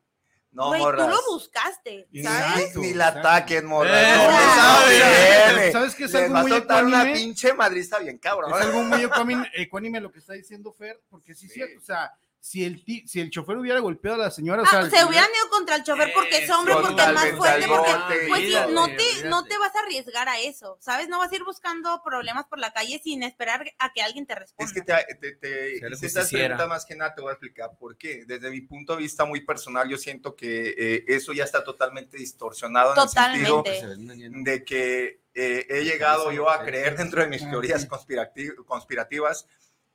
[0.51, 2.75] No, güey, tú lo buscaste, ¿sabes?
[2.75, 4.01] Ni, ni la ataquen, morra.
[4.01, 4.95] Eh, no, no no sabe.
[4.95, 5.71] viene.
[5.71, 7.19] ¿Sabes qué es Les algo va a muy soltar una ecuánime?
[7.19, 8.51] pinche madrista bien cabrón.
[8.55, 11.55] Es algo muy ecuánime, ecuánime lo que está diciendo Fer, porque sí es Sí.
[11.59, 12.11] cierto, o sea,
[12.41, 15.05] si el, ti- si el chofer hubiera golpeado a la señora, o Ah, sea, se
[15.05, 17.91] hubieran ido contra el chofer porque es hombre, porque es más fuerte, porque
[18.29, 21.09] pues sí, no te, no te vas a arriesgar a eso, ¿sabes?
[21.09, 24.35] No vas a ir buscando problemas por la calle sin esperar a que alguien te
[24.35, 24.65] responda.
[24.65, 27.71] Es que te, te, te hice estas preguntas más que nada, te voy a explicar
[27.77, 28.23] por qué.
[28.25, 32.17] Desde mi punto de vista muy personal, yo siento que eh, eso ya está totalmente
[32.17, 33.63] distorsionado en el sentido
[34.43, 39.45] de que eh, he llegado yo a creer dentro de mis teorías conspirati- conspirativas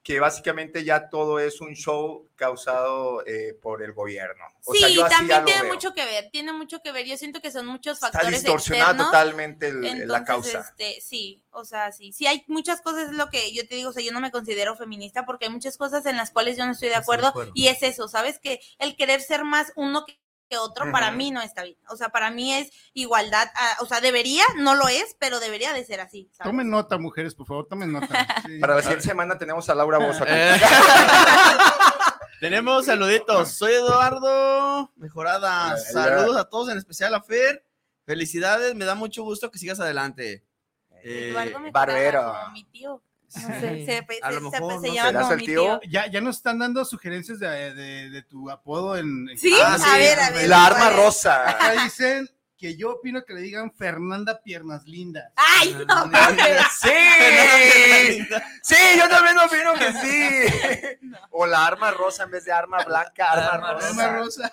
[0.04, 4.44] que básicamente ya todo es un show causado eh, por el gobierno.
[4.64, 5.72] O Sí, sea, yo también tiene veo.
[5.72, 7.06] mucho que ver, tiene mucho que ver.
[7.06, 9.06] Yo siento que son muchos Está factores distorsionada externos.
[9.10, 10.60] totalmente el- Entonces, la causa.
[10.60, 12.12] Este, sí, o sea, sí.
[12.12, 14.30] Sí hay muchas cosas, es lo que yo te digo, o sea, yo no me
[14.30, 17.68] considero feminista porque hay muchas cosas en las cuales yo no estoy de acuerdo, y
[17.68, 18.38] es eso, ¿sabes?
[18.38, 20.18] Que el querer ser más uno que
[20.54, 21.76] que otro para mí no está bien.
[21.88, 25.72] O sea, para mí es igualdad, ah, o sea, debería, no lo es, pero debería
[25.72, 26.28] de ser así.
[26.32, 26.50] ¿sabes?
[26.50, 28.06] Tomen nota, mujeres, por favor, tomen nota.
[28.46, 28.58] Sí.
[28.58, 30.24] Para la siguiente semana tenemos a Laura Bozo.
[30.26, 30.60] Eh.
[32.40, 33.52] Tenemos saluditos.
[33.52, 35.76] Soy Eduardo Mejorada.
[35.78, 37.64] Saludos a todos, en especial a Fer.
[38.04, 40.44] Felicidades, me da mucho gusto que sigas adelante.
[41.02, 42.20] Eh, Eduardo me Barbero.
[42.20, 43.02] juraba como mi tío.
[43.34, 44.94] No sé, Sí, se, a se- lo se- mejor, se ¿no?
[44.94, 45.62] llama ¿Serás como el mi tío?
[45.62, 45.80] tío.
[45.90, 49.28] Ya, ya nos están dando sugerencias de, de- de tu apodo en...
[49.28, 50.48] en- Sí, Ah, a sí, ver, a ver.
[50.48, 51.48] La arma rosa.
[51.50, 52.30] Acá dicen
[52.64, 55.30] que yo opino que le digan Fernanda Piernas Lindas.
[55.36, 56.66] Ay, no mames.
[56.80, 56.88] Sí,
[58.62, 61.10] sí, yo también opino que sí.
[61.30, 63.88] O la arma rosa en vez de arma blanca, arma, Arma rosa.
[63.88, 64.52] Arma Rosa.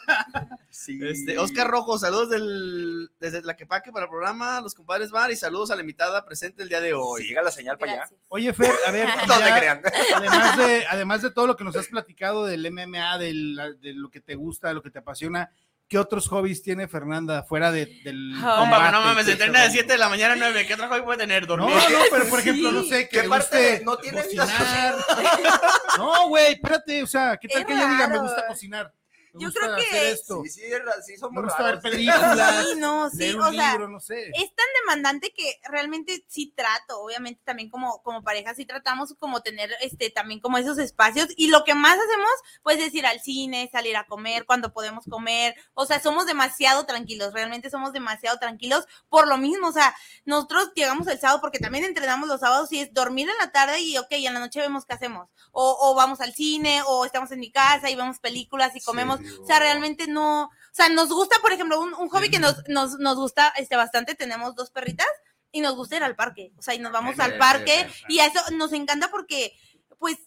[0.70, 1.00] Sí.
[1.02, 5.36] Este, Oscar Rojo, saludos del, desde la Quepaque para el programa, los compadres Bar y
[5.38, 7.24] saludos a la invitada presente el día de hoy.
[7.24, 8.00] Siga la señal para allá.
[8.02, 8.20] Gracias.
[8.28, 9.82] Oye, Fer, a ver, No te crean.
[10.16, 14.10] además de, además de todo lo que nos has platicado del MMA, del- de lo
[14.10, 15.50] que te gusta, de lo que te apasiona,
[15.92, 18.92] ¿qué otros hobbies tiene Fernanda fuera de, del combate?
[18.94, 20.66] no mames, ¿Qué entrena de otro- 7 de la mañana a 9.
[20.66, 21.42] ¿Qué otro hobby puede tener?
[21.44, 21.76] No, Dormir.
[21.76, 24.96] no, pero por ejemplo, no sé, que ¿Qué le parte guste no tiene cocinar.
[25.98, 28.94] No, güey, espérate, o sea, ¿qué tal que ella diga, me gusta cocinar?
[29.34, 30.18] Yo creo que.
[30.18, 30.62] Sí, sí,
[31.06, 31.82] sí somos ver raros.
[31.82, 34.30] películas, Sí, no, sí, leer o sea, libro, no sé.
[34.30, 39.42] es tan demandante que realmente sí trato, obviamente también como, como pareja sí tratamos como
[39.42, 42.32] tener este también como esos espacios y lo que más hacemos
[42.64, 46.86] pues es ir al cine, salir a comer cuando podemos comer, o sea, somos demasiado
[46.86, 51.60] tranquilos, realmente somos demasiado tranquilos por lo mismo, o sea, nosotros llegamos el sábado porque
[51.60, 54.60] también entrenamos los sábados y es dormir en la tarde y ok, en la noche
[54.60, 58.20] vemos qué hacemos, o, o vamos al cine o estamos en mi casa y vemos
[58.20, 62.10] películas y comemos, o sea, realmente no, o sea, nos gusta, por ejemplo, un, un
[62.10, 65.08] hobby que nos, nos, nos gusta este, bastante, tenemos dos perritas
[65.52, 68.40] y nos gusta ir al parque, o sea, y nos vamos al parque y eso
[68.54, 69.54] nos encanta porque,
[70.00, 70.18] pues,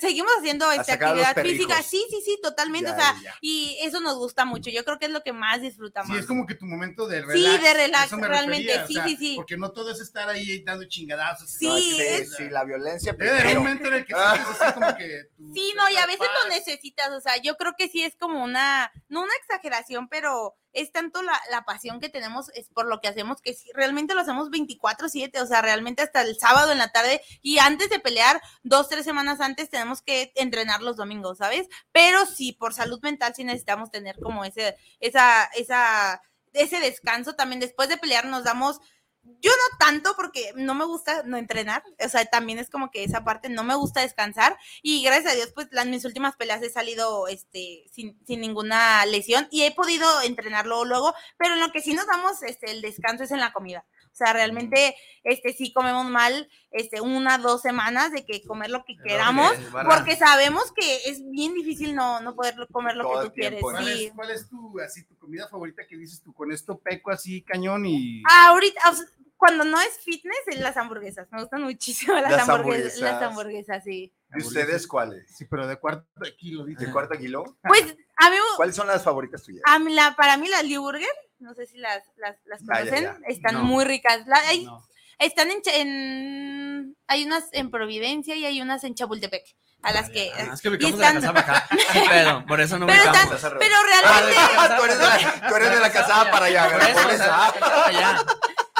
[0.00, 3.34] seguimos haciendo esta actividad física, sí, sí, sí, totalmente, Ya, o sea, ya.
[3.40, 6.10] y eso nos gusta mucho, yo creo que es lo que más disfrutamos.
[6.12, 7.62] Sí, es como que tu momento de Sí, relax.
[7.62, 9.32] de relax, a eso me realmente, refería, o sí, sea, sí, sí.
[9.36, 11.50] Porque no todo es estar ahí dando chingadazos.
[11.50, 13.48] Sí, No, es- sí, la violencia primero.
[13.50, 15.24] un momento en el que sientes así como que...
[15.36, 16.28] tu- Sí, no, y a veces paz.
[16.44, 20.54] lo necesitas, o sea, yo creo que sí es como una, no una exageración, pero
[20.72, 24.14] es tanto la, la pasión que tenemos es por lo que hacemos, que sí, realmente
[24.14, 28.00] lo hacemos 24/7, o sea, realmente hasta el sábado en la tarde y antes de
[28.00, 31.68] pelear, dos, tres semanas antes tenemos que entrenar los domingos, ¿sabes?
[31.92, 36.20] Pero sí, por salud mental sí necesitamos tener como ese, esa, esa,
[36.52, 38.80] ese descanso también después de pelear nos damos
[39.24, 43.04] yo no tanto porque no me gusta no entrenar, o sea, también es como que
[43.04, 46.62] esa parte no me gusta descansar y gracias a Dios pues las mis últimas peleas
[46.62, 51.70] he salido este sin, sin ninguna lesión y he podido entrenarlo luego, pero en lo
[51.72, 53.84] que sí nos damos este el descanso es en la comida.
[54.12, 54.94] O sea, realmente
[55.24, 59.52] este sí comemos mal este una dos semanas de que comer lo que queramos
[59.88, 63.60] porque sabemos que es bien difícil no no poder comer lo Todo que tú quieres.
[63.60, 64.04] ¿Cuál, sí.
[64.06, 66.32] es, ¿Cuál es tu, así, tu comida favorita que dices tú?
[66.34, 68.22] Con esto peco así cañón y...
[68.28, 69.06] Ahorita, o sea,
[69.42, 71.26] cuando no es fitness, es las hamburguesas.
[71.32, 73.82] Me gustan muchísimo las, Las hamburguesas, Las hamburguesas.
[73.82, 74.12] sí.
[74.34, 75.26] ¿Y ustedes cuáles?
[75.36, 76.06] Sí, pero de cuarto
[76.38, 76.86] kilo, dice.
[76.86, 77.44] ¿De cuarto kilo?
[77.62, 77.82] Pues
[78.16, 79.62] a mí, ¿Cuáles son las favoritas tuyas?
[79.66, 81.08] a mí la, para mí las Lee Burger,
[81.42, 83.18] no sé si las, las, las Ah, ya, conocen, ya.
[83.28, 83.62] están No.
[83.64, 84.26] muy ricas.
[84.26, 84.82] La- hay- No.
[85.18, 89.44] Están en, en- hay unas en Providencia y hay unas en Chapultepec,
[89.82, 90.32] a las que...
[90.34, 91.68] Ah, es que ubicamos de la están- casa para acá.
[91.92, 92.46] ¿Qué pedo?
[92.46, 93.34] Por eso no Pero ubicamos.
[93.34, 94.36] están- pero realmente...
[94.58, 96.90] Ah, tú eres de la, tú eres de la casada para allá, Por ¿verdad?
[96.90, 97.24] eso, Por eso.
[97.28, 97.54] ah.
[97.60, 98.16] para allá.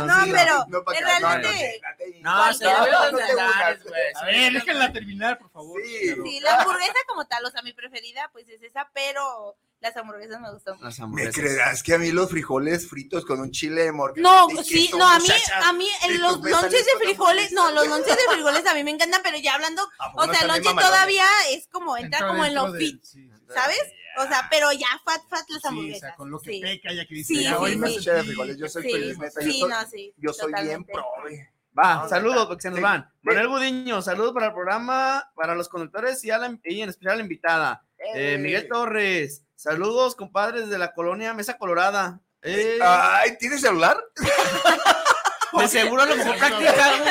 [0.01, 0.67] No, pero No.
[0.67, 1.81] No, no, realmente...
[2.23, 3.83] No, se No, de burlas.
[3.85, 4.03] güey.
[4.17, 5.81] A ver, déjenla terminar, por favor.
[5.85, 6.15] Sí.
[6.25, 10.41] Sí, la hamburguesa como tal, o sea, mi preferida pues es esa, pero las hamburguesas
[10.41, 10.77] me gustan.
[10.81, 11.35] Las ¿Me hamburguesas.
[11.35, 14.97] creerás que a mí los frijoles fritos con un chile de morquete No, sí, queso,
[14.99, 18.17] no, a mí, muchacha, a mí en los me lonches de frijoles, no, los lonches
[18.17, 20.71] de frijoles a mí me encantan, pero ya hablando, ¿A poco o sea, el lonche
[20.71, 23.81] todavía es como, entra como en lo fit, sí, ¿sabes?
[24.19, 26.01] O sea, pero ya fat, fat las Sí, o hamburguesas.
[26.01, 26.61] sea, con lo que sí.
[26.61, 27.77] peca, ya que dice, Sí, ya sí, hoy sí.
[27.79, 30.33] me suchera de frijoles, yo soy Sí, feliz, neta, yo sí, soy- no, sí, Yo
[30.33, 30.93] soy bien totalmente.
[30.93, 31.39] pro, güey.
[31.77, 32.83] Va, saludos, porque se nos Sí.
[32.83, 33.03] van.
[33.11, 33.19] Sí.
[33.23, 37.15] Manuel Gudiño, saludos para el programa, para los conductores y, a la- y en especial
[37.15, 37.87] a la invitada.
[37.97, 38.39] Eh, Eh.
[38.39, 42.21] Miguel Torres, saludos, compadres de la colonia Mesa Colorada.
[42.43, 43.97] Eh, Ay, ¿tienes celular?
[45.53, 47.05] de seguro a lo mejor practica algo.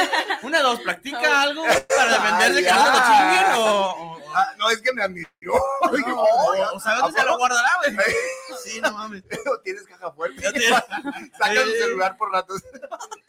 [0.44, 4.82] Una de dos, practica algo para defenderse que no lo chinguen o, Ah, no, es
[4.82, 5.28] que me admiró.
[5.54, 7.98] o- o- o sabe dónde se lo guardará, güey.
[8.64, 9.24] Sí, no mames.
[9.64, 10.42] Tienes caja fuerte.
[11.38, 11.78] Saca tu Eh.
[11.80, 12.62] celular por ratos.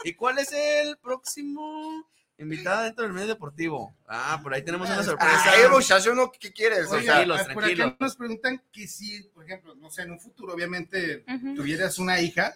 [0.04, 2.08] ¿Y cuál es el próximo
[2.38, 3.94] invitada dentro del medio deportivo?
[4.06, 5.52] Ah, por ahí tenemos una sorpresa.
[5.52, 6.30] Ay, muchacho, ¿no?
[6.30, 6.86] ¿qué quieres?
[6.88, 10.12] O Oiga, sea, tranquilos, por acá nos preguntan que si, por ejemplo, no sé, en
[10.12, 11.24] un futuro, obviamente,
[11.56, 12.54] tuvieras una hija.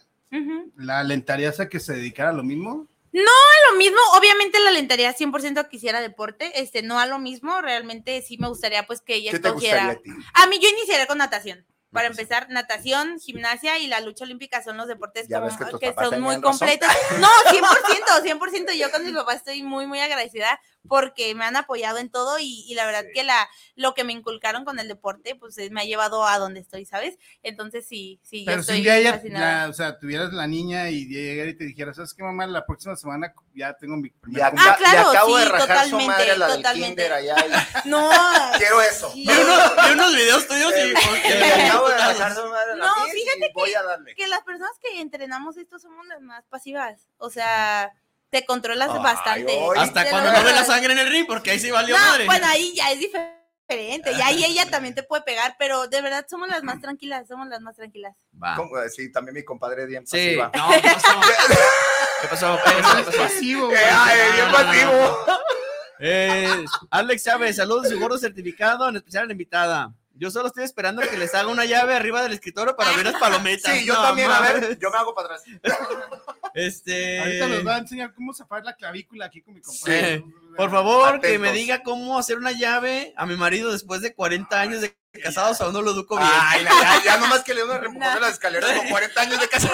[0.76, 2.88] ¿la alentarías a que se dedicara a lo mismo?
[3.70, 8.22] lo mismo, obviamente la alentaría 100% que hiciera deporte, este, no a lo mismo, realmente
[8.22, 10.10] sí me gustaría pues que ella ¿qué te gustaría a ti?
[10.34, 11.64] A mí yo iniciaría con natación.
[11.96, 16.36] Para empezar, natación, gimnasia y la lucha olímpica son los deportes como- que son muy
[16.36, 16.58] tenían razón.
[16.58, 16.88] completos.
[17.20, 18.72] No, 100%, 100%.
[18.76, 22.64] Yo con mi papá estoy muy, muy agradecida porque me han apoyado en todo y,
[22.68, 23.12] y la verdad Sí.
[23.14, 26.38] que la, lo que me inculcaron con el deporte, pues eh, me ha llevado a
[26.38, 27.18] donde estoy, ¿sabes?
[27.42, 31.06] Entonces sí, sí, yo Pero si estoy ella, la- o sea, tuvieras la niña y
[31.06, 32.46] llegara y te dijera, ¿sabes qué, mamá?
[32.46, 35.66] La próxima semana ya tengo mi primer aca- Ah, claro, le acabo de sí, rajar
[35.66, 37.02] su totalmente, madre a la del totalmente.
[37.02, 37.36] kinder allá.
[37.84, 38.10] y- No,
[38.58, 39.10] Quiero eso.
[39.12, 39.26] sí.
[39.26, 41.26] Vi unos, vi unos videos tuyos y...
[41.28, 44.14] Le acabo de rajar su madre a la No, y fíjate a darle.
[44.14, 47.06] que las personas que entrenamos esto somos las más pasivas.
[47.18, 47.92] O sea,
[48.30, 49.58] te controlas Ay, bastante.
[49.76, 52.04] Hasta Te cuando no ve la sangre en el ring, porque ahí sí valió No,
[52.04, 52.26] madre.
[52.26, 54.12] bueno, ahí ya es diferente.
[54.12, 57.48] Y ahí ella también te puede pegar, pero de verdad somos las más tranquilas, somos
[57.48, 58.14] las más tranquilas.
[58.42, 58.54] Va.
[58.56, 58.70] ¿Cómo?
[58.94, 60.50] Sí, también mi compadre bien Sí, pasiva.
[60.54, 61.20] no, ¿qué pasó?
[62.22, 62.58] ¿Qué pasó?
[62.64, 62.86] Pérez?
[62.96, 63.18] ¿Qué pasó?
[63.18, 65.18] pasivo, Eh, bien pasivo.
[65.98, 69.92] Eh, Alex Chávez, saludos y su gordo certificado, en especial a la invitada.
[70.18, 73.16] Yo solo estoy esperando que les haga una llave arriba del escritorio para ver las
[73.20, 73.72] palomitas.
[73.74, 75.42] Sí, yo No, también, a ver, yo me hago para atrás.
[76.54, 77.20] Este.
[77.20, 80.18] Ahorita nos va a enseñar cómo zafar la clavícula aquí con mi compadre.
[80.18, 80.24] Sí.
[80.56, 84.58] Por favor, que me diga cómo hacer una llave a mi marido después de 40
[84.58, 86.28] años de casados, aún no lo educo bien.
[86.32, 89.20] Ay, la- ya, ya nomás que le doy una repujón de las escaleras con 40
[89.20, 89.70] años de casa.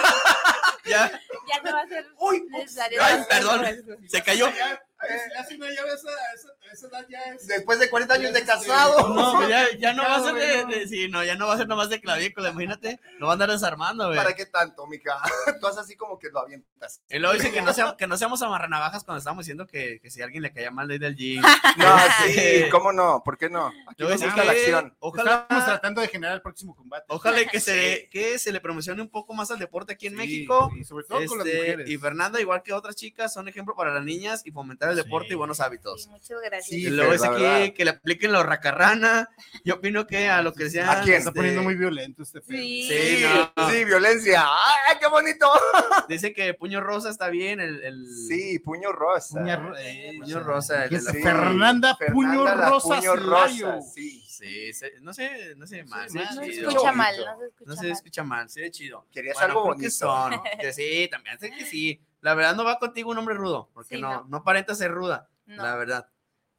[0.84, 1.08] Ya,
[1.48, 2.04] Ya no va a ser
[2.50, 3.00] necesario.
[3.02, 3.64] ay, perdón,
[4.08, 4.48] se cayó.
[4.50, 7.46] Le hace una llave a esa, a esa, a esa edad ya es.
[7.46, 9.08] Después de 40 años de casado.
[9.14, 11.54] No, pues ya, ya no va a ser de, de- sí, no, ya no va
[11.54, 14.16] a ser nomás de clavícula, imagínate, lo va a andar desarmando, güey.
[14.16, 15.20] ¿Para qué tanto, mija?
[15.60, 17.02] Tú haces así como que lo avientas.
[17.10, 20.10] Y luego dice que no, sea- que no seamos amarranavajas cuando estamos diciendo que, que
[20.10, 21.42] si alguien le caía mal desde el gym.
[21.76, 23.22] No, Este, sí, ¿cómo no?
[23.24, 23.66] ¿Por qué no?
[23.88, 24.96] Aquí nos gusta la que acción.
[25.00, 27.04] Ojalá, Estamos tratando de generar el próximo combate.
[27.08, 30.18] ojalá que se, que se le promocione un poco más al deporte aquí en Sí,
[30.18, 30.70] México.
[30.78, 31.90] Y sobre todo con las Este, mujeres.
[31.90, 35.28] y Fernanda, igual que otras chicas, son ejemplo para las niñas y fomentar el deporte
[35.32, 36.02] y buenos hábitos.
[36.04, 36.51] Sí, muchas gracias.
[36.60, 37.74] Sí, y luego la aquí verdad.
[37.74, 39.28] que le apliquen la racarrana.
[39.64, 40.90] Yo opino que a lo que sea.
[40.92, 41.14] ¿A quién?
[41.22, 42.58] Se está poniendo muy violento este pedo.
[42.58, 42.88] Sí.
[42.88, 43.24] Sí,
[43.56, 43.70] no.
[43.70, 44.44] Sí, violencia.
[44.46, 45.50] ¡Ay, qué bonito!
[46.08, 47.60] Dice que puño rosa está bien.
[47.60, 49.38] El, el Sí, puño rosa.
[49.40, 50.84] Puña ro- eh, puño rosa.
[50.84, 53.16] el la- fíjate, Fernanda Puño Rosa Puño.
[53.16, 54.20] Rosa, sí.
[54.28, 56.10] Sí, se- no sé, no sé mal.
[56.10, 56.34] Sí, sí, mal.
[56.36, 56.94] No se escucha Bonito.
[56.96, 57.92] mal, no se escucha No se mal.
[57.92, 59.06] escucha mal, sí, es chido.
[59.12, 59.90] Querías Bueno, algo creo que bonito.
[59.96, 62.00] son, que sí, también sé que sí.
[62.22, 64.24] La verdad no va contigo un hombre rudo, porque Sí, no, no.
[64.28, 65.62] no aparenta ser ruda, No.
[65.62, 66.06] la verdad.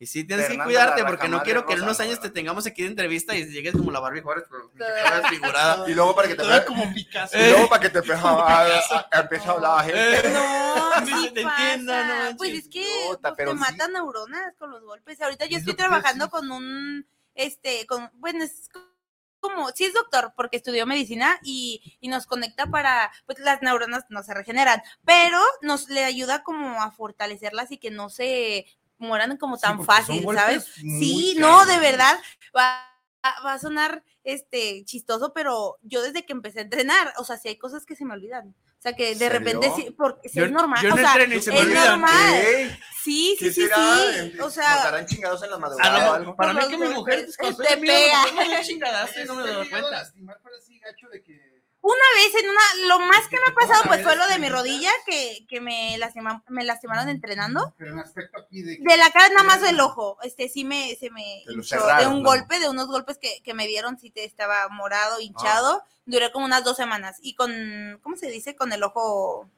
[0.03, 2.03] Y sí tienes Fernanda que cuidarte porque no quiero que en unos ¿no?
[2.03, 5.29] años te tengamos aquí de entrevista y llegues como la Barbie Juárez, pero te quedas
[5.29, 5.89] figurada.
[5.89, 7.37] Y luego para que te Todavía vea como Picasso.
[7.37, 10.27] Y luego para que te empiece a, a- a- empiece a hablar la gente.
[10.27, 10.33] Eh,
[11.03, 11.71] No, sí te pasa.
[11.73, 12.37] entienda, no.
[12.37, 12.85] Pues es que
[13.21, 13.53] pues, te sí.
[13.53, 15.21] matan neuronas con los golpes.
[15.21, 16.31] Ahorita yo Es estoy trabajando sí.
[16.31, 18.69] con un, este, con, bueno, es
[19.39, 24.05] como, sí es doctor, porque estudió medicina y, y nos conecta para, pues las neuronas
[24.09, 28.65] no se regeneran, pero nos le ayuda como a fortalecerlas y que no se
[29.37, 30.63] como tan porque son fácil, ¿sabes?
[30.75, 31.49] Sí, caros.
[31.51, 32.19] no, de verdad,
[32.55, 32.89] va,
[33.45, 37.47] va a sonar este chistoso, pero yo desde que empecé a entrenar, o sea, si
[37.49, 38.55] hay cosas que se me olvidan.
[38.79, 39.39] O sea, que de ¿Serio?
[39.39, 40.81] repente sí, porque sí Yo- es normal.
[40.83, 41.87] yo no o sea, entreno y se me es olvidan.
[42.01, 42.33] normal.
[42.41, 42.79] ¿Qué?
[43.01, 44.33] Sí, sí, ¿Qué sí, sí.
[44.39, 46.35] O ¿Nos sea, chingados en la A madrugada lo- o algo?
[46.35, 48.23] para mí que mi mujer te pega.
[48.25, 49.89] me pone un chingadazo y no me doy cuenta.
[49.89, 51.52] lastimar, pero así gacho de que
[51.85, 54.47] una vez en una, lo más que me ha pasado pues fue lo de mi
[54.47, 57.73] rodilla, que, que me, lastima- me lastimaron entrenando.
[57.77, 60.63] Pero en aspecto aquí de que De la cara nada más del ojo, este sí
[60.63, 62.29] me, se me hinchó de un ¿no?
[62.29, 66.45] golpe, de unos golpes que, que me dieron, sí te estaba morado, hinchado, duré como
[66.45, 68.55] unas dos semanas y con, ¿cómo se dice?
[68.55, 69.49] Con el ojo,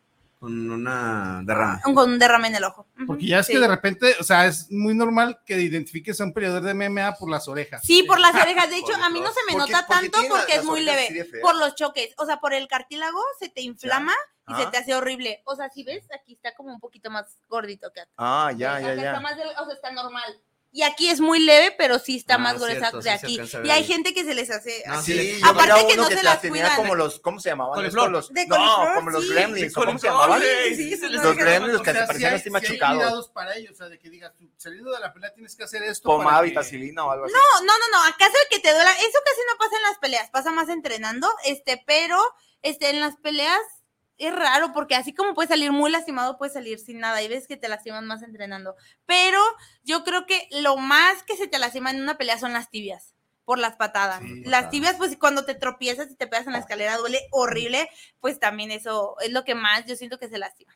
[0.46, 1.82] Con una derrama.
[1.82, 2.86] con un derrame en el ojo.
[3.08, 3.54] Porque ya es sí.
[3.54, 7.16] que de repente, o sea, es muy normal que identifiques a un peleador de MMA
[7.16, 7.82] por las orejas.
[7.84, 8.70] Sí, por las orejas.
[8.70, 11.28] De hecho, a mí no se me ¿Por qué- nota tanto porque es muy leve.
[11.42, 12.14] Por los choques.
[12.18, 14.14] O sea, por el cartílago se te inflama
[14.48, 15.42] y se te hace horrible.
[15.46, 18.12] O sea, si ves, aquí está como un poquito más gordito que acá.
[18.18, 19.20] Ah, ya, Acá ya, está ya.
[19.20, 20.40] más del- o sea, está normal.
[20.78, 23.10] Y aquí es muy leve, pero sí está Ah, más gruesa cierto, de sí
[23.40, 23.40] aquí.
[23.64, 25.14] Y hay gente que se les hace No, así.
[25.14, 26.76] sí, Aparte que no que se las cuidan.
[26.76, 27.76] como los, ¿cómo se llamaban?
[27.76, 28.08] Coliflor.
[28.14, 30.40] Estos, De Los, no, coliflor, como los gremlins, Sí, ¿o ¿cómo se coliflor, llamaban?
[30.42, 32.98] Los gremlins, los O que sea, se parecían así machucados.
[32.98, 35.64] cuidados para ellos, o sea, de que digas, tú, saliendo de la pelea tienes que
[35.64, 36.10] hacer esto.
[36.10, 37.34] Pomada, para que- vitacilina o algo así.
[37.34, 38.04] No, no, no, no.
[38.10, 38.92] ¿Acaso el que te duela?
[38.92, 42.22] Eso casi no pasa en las peleas, pasa más entrenando, este, pero
[42.64, 43.62] este, en las peleas
[44.18, 47.48] es raro porque así como puedes salir muy lastimado, puedes salir sin nada y ves
[47.48, 48.76] que te lastiman más entrenando.
[49.06, 49.40] Pero
[49.84, 53.14] yo creo que lo más que se te lastima en una pelea son las tibias
[53.44, 54.22] por las patadas.
[54.22, 57.90] Sí, las tibias, pues cuando te tropiezas y te pegas en la escalera duele horrible,
[58.20, 60.76] pues también eso es lo que más yo siento que se lastima.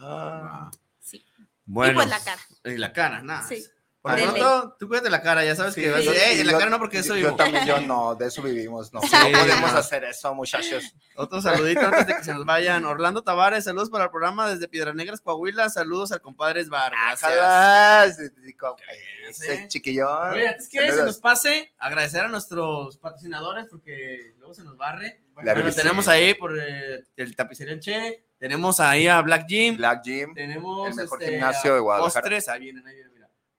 [0.00, 0.70] Ah.
[1.00, 1.26] Sí.
[1.64, 1.92] Bueno.
[1.92, 2.42] Y pues la cara.
[2.64, 3.42] Y la cara, nada.
[3.48, 3.64] Sí.
[4.04, 6.40] Por lo pronto, tú cuídate la cara, ya sabes Sí, que vas a yo- "Ey,
[6.40, 7.30] en la yo- cara no, porque eso yo, vivo.
[7.30, 9.00] yo también, yo no, de eso vivimos, no.
[9.00, 9.78] Sí, no podemos no.
[9.78, 10.94] hacer eso, muchachos.
[11.16, 12.84] Otro saludito antes de que se nos vayan.
[12.84, 15.70] Orlando Tavares, saludos para el programa desde Piedras Negras, Coahuila.
[15.70, 16.92] Saludos al compadre Esbar.
[16.92, 17.30] Gracias.
[17.32, 20.32] Ojalá, ese- chiquillón.
[20.32, 21.06] Oye, antes que se Saludos.
[21.06, 25.22] nos pase, agradecer a nuestros patrocinadores porque luego se nos barre.
[25.34, 30.34] Bueno, tenemos ahí por eh, el tapicería Che, tenemos ahí a Black Jim, Black Gym.
[30.34, 32.20] tenemos el mejor este, gimnasio a de Guadalajara.
[32.22, 33.13] Postres, ahí vienen, ahí vienen.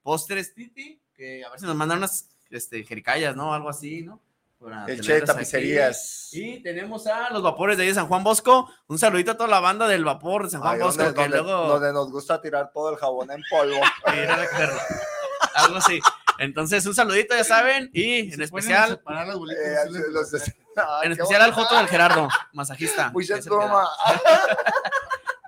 [0.06, 3.52] Postres Titi, que a ver si nos mandan unas este, jericayas, ¿no?
[3.52, 4.20] Algo así, ¿no?
[4.60, 5.26] Para El Che aquí.
[5.26, 6.28] Tapicerías.
[6.32, 8.70] Y tenemos a los vapores de ahí de San Juan Bosco.
[8.86, 11.28] Un saludito a toda la banda del vapor de San Juan Ay, Bosco, donde, que
[11.28, 11.66] donde- luego.
[11.66, 13.80] donde nos gusta tirar todo el jabón en polvo.
[15.56, 15.98] Algo así.
[16.38, 20.30] Entonces, un saludito, ya saben, y en especial, separar las bolitas, Eh, sí les- los
[20.30, 21.52] de- Ah, en especial al.
[21.52, 23.10] Joto del Gerardo, masajista.
[23.10, 23.62] Mucha que es el que da.
[23.66, 23.88] toma.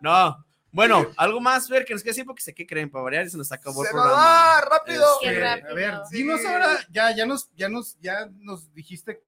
[0.00, 0.44] No.
[0.70, 3.30] Bueno, algo más, ver que nos queda decir porque sé que creen para variar y
[3.30, 4.14] se nos acabó el Se programa.
[4.16, 5.04] va, rápido.
[5.22, 5.70] Qué rápido.
[5.70, 6.16] A ver, Sí.
[6.18, 9.22] dinos ahora, ya, ya nos, ya nos, ya nos dijiste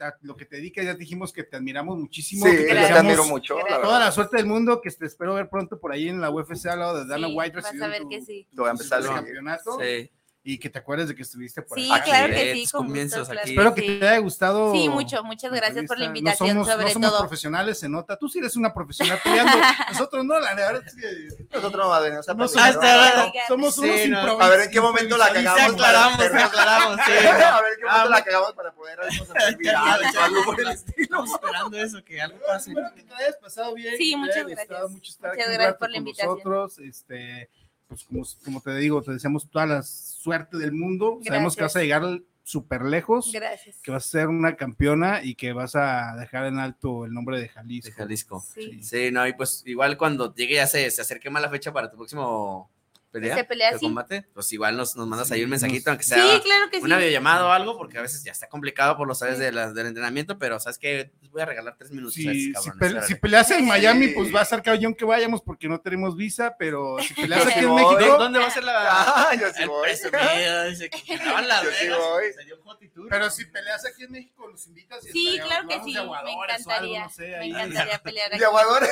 [0.00, 2.44] a lo que te dedicas, ya dijimos que te admiramos muchísimo.
[2.44, 3.56] Sí, que te yo te deseamos admiro mucho.
[3.58, 3.62] la.
[3.64, 4.00] Toda verdad.
[4.00, 6.80] la suerte del mundo, que te espero ver pronto por ahí en la UFC al
[6.80, 8.46] lado de Dana Sí, White vas a recibiendo ver tu- que sí.
[8.50, 9.22] Te voy a empezar a tu seguir.
[9.22, 9.78] campeonato.
[9.80, 10.10] Sí.
[10.46, 12.10] Y que te acuerdes de que estuviste por Sí, aquí.
[12.10, 13.50] claro que sí, con comienzos gusto, claro aquí.
[13.52, 13.98] Espero que sí.
[13.98, 14.72] te haya gustado.
[14.74, 17.18] Sí, mucho, muchas gracias por la invitación, no somos, sobre no somos todo.
[17.20, 18.18] profesionales, se nota.
[18.18, 19.52] Tú sí eres una profesional peleando.
[19.92, 23.32] Nosotros no, la verdad es que Nosotros no venimos a no somos, ¿no?
[23.48, 24.18] somos Sí, unos no.
[24.38, 25.60] improvis- A ver en qué momento la cagamos.
[25.60, 27.12] Sí, aclaramos, para- sí, aclaramos, sí.
[27.26, 30.60] A ver en qué momento Ah, la cagamos para poder hacer virales o algo por
[30.60, 31.24] el estilo.
[31.24, 32.70] Esperando eso, que algo pase.
[32.70, 33.96] Espero que te hayas pasado bien.
[33.96, 34.90] Sí, muchas gracias.
[34.90, 36.34] mucho estar Muchas gracias por la invitación.
[36.36, 37.48] Nosotros, este,
[37.88, 39.82] pues como, como te digo, te deseamos toda la
[40.24, 41.20] suerte del mundo.
[41.22, 42.02] Sabemos que vas a llegar
[42.42, 43.80] súper lejos, Gracias.
[43.82, 47.40] que vas a ser una campeona y que vas a dejar en alto el nombre
[47.40, 47.88] de Jalisco.
[47.88, 48.40] De Jalisco.
[48.54, 48.82] Sí.
[48.82, 51.90] Sí, no, y pues igual cuando llegue ya se, se acerque más la fecha para
[51.90, 52.70] tu próximo
[53.14, 53.84] pelea, Se pelea, de sí.
[53.86, 56.78] combate, pues igual nos, nos mandas ahí un Sí, mensajito, aunque Sí, sea claro que
[56.78, 56.82] sí.
[56.84, 59.72] una videollamada o algo, porque a veces ya está complicado por los sabes de la-
[59.72, 62.14] del entrenamiento, pero sabes que les voy a regalar tres minutos.
[62.14, 63.64] a Si, esos si, pe- si peleas en Sí.
[63.64, 67.42] Miami, pues va a ser cañón que vayamos porque no tenemos visa, pero si peleas
[67.46, 67.94] aquí sí en voy.
[67.96, 68.74] México, ¿Dónde va a ser la
[69.30, 69.82] Ah, yo sí el voy.
[69.84, 70.64] presumido?
[70.64, 73.08] Dice que Las Yo sí voy.
[73.08, 76.34] pero si peleas aquí en México, nos invitas y Sí, claro que sí, me aguadores
[76.34, 77.02] o algo, encantaría.
[77.04, 78.38] no sé, Me encantaría pelear aquí.
[78.40, 78.86] De aguador.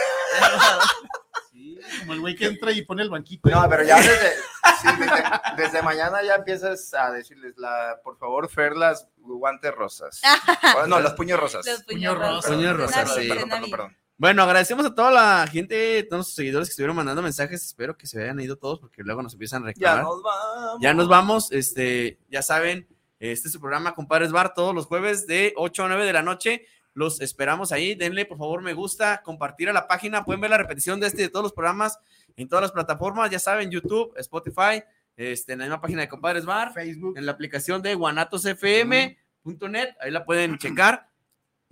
[1.80, 3.48] Sí, como el güey que entra y pone el banquito.
[3.50, 4.32] No, pero ya desde,
[4.80, 5.22] sí, desde,
[5.56, 10.20] desde mañana ya empiezas a decirles, la, por favor, Fer, las guantes rosas.
[10.76, 11.66] O, no, los puños rosas.
[11.66, 12.30] Los Puño puños rosa.
[12.30, 12.50] rosas.
[12.50, 13.28] Puño Suena rosa, bien, sí.
[13.28, 13.96] Perdón, perdón, perdón.
[14.18, 17.64] Bueno, agradecemos a toda la gente, todos los seguidores que estuvieron mandando mensajes.
[17.64, 20.04] Espero que se hayan ido todos porque luego nos empiezan a Ya reclamar.
[20.04, 20.78] nos vamos.
[20.80, 22.86] Ya nos vamos, este, ya saben,
[23.18, 26.22] este es su programa Compadres Bar todos los jueves de 8 a 9 de la
[26.22, 26.66] noche.
[26.94, 27.94] Los esperamos ahí.
[27.94, 30.24] Denle, por favor, me gusta, compartir a la página.
[30.24, 31.98] Pueden ver la repetición de este y de todos los programas
[32.36, 33.30] en todas las plataformas.
[33.30, 34.82] Ya saben, YouTube, Spotify,
[35.16, 37.16] este, en la misma página de Compadres Bar, Facebook.
[37.16, 39.88] en la aplicación de guanatosfm.net.
[40.00, 41.12] Ahí la pueden checar.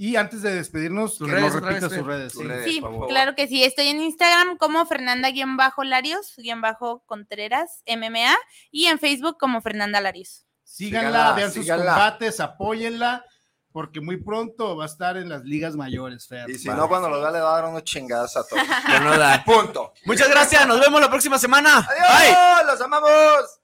[0.00, 2.32] Y antes de despedirnos, que redes nos repitas sus redes.
[2.32, 2.42] Sí.
[2.42, 2.80] redes.
[3.08, 3.62] Claro que sí.
[3.62, 8.34] Estoy en Instagram como Fernanda-Contreras, MMA,
[8.70, 10.46] y en Facebook como Fernanda Larios.
[10.64, 13.26] Síganla, Síganla, vean sus combates, apóyenla,
[13.72, 16.48] porque muy pronto va a estar en las ligas mayores, Fer.
[16.50, 16.74] Y si Va.
[16.74, 18.62] no, cuando los vea, le va a dar unos chingados a todos.
[19.02, 19.42] No da.
[19.44, 19.92] Punto.
[20.04, 20.66] Muchas gracias.
[20.66, 21.80] Nos vemos la próxima semana.
[21.80, 22.34] Bye.
[22.34, 22.66] ¡Adiós!
[22.66, 23.60] ¡Los amamos!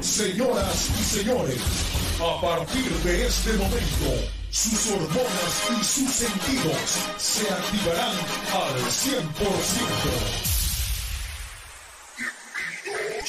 [0.00, 1.58] Señoras y señores,
[2.22, 4.14] a partir de este momento,
[4.50, 6.76] sus hormonas y sus sentidos
[7.18, 8.16] se activarán
[8.52, 9.22] al 100%.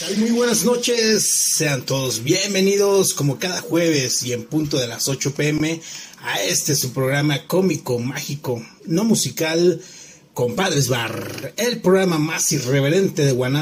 [0.07, 5.07] Ay, Muy buenas noches, sean todos bienvenidos como cada jueves y en punto de las
[5.07, 5.81] 8 pm
[6.21, 9.81] a este su programa cómico, mágico, no musical,
[10.33, 13.61] Compadres Bar, el programa más irreverente de Guanajuato.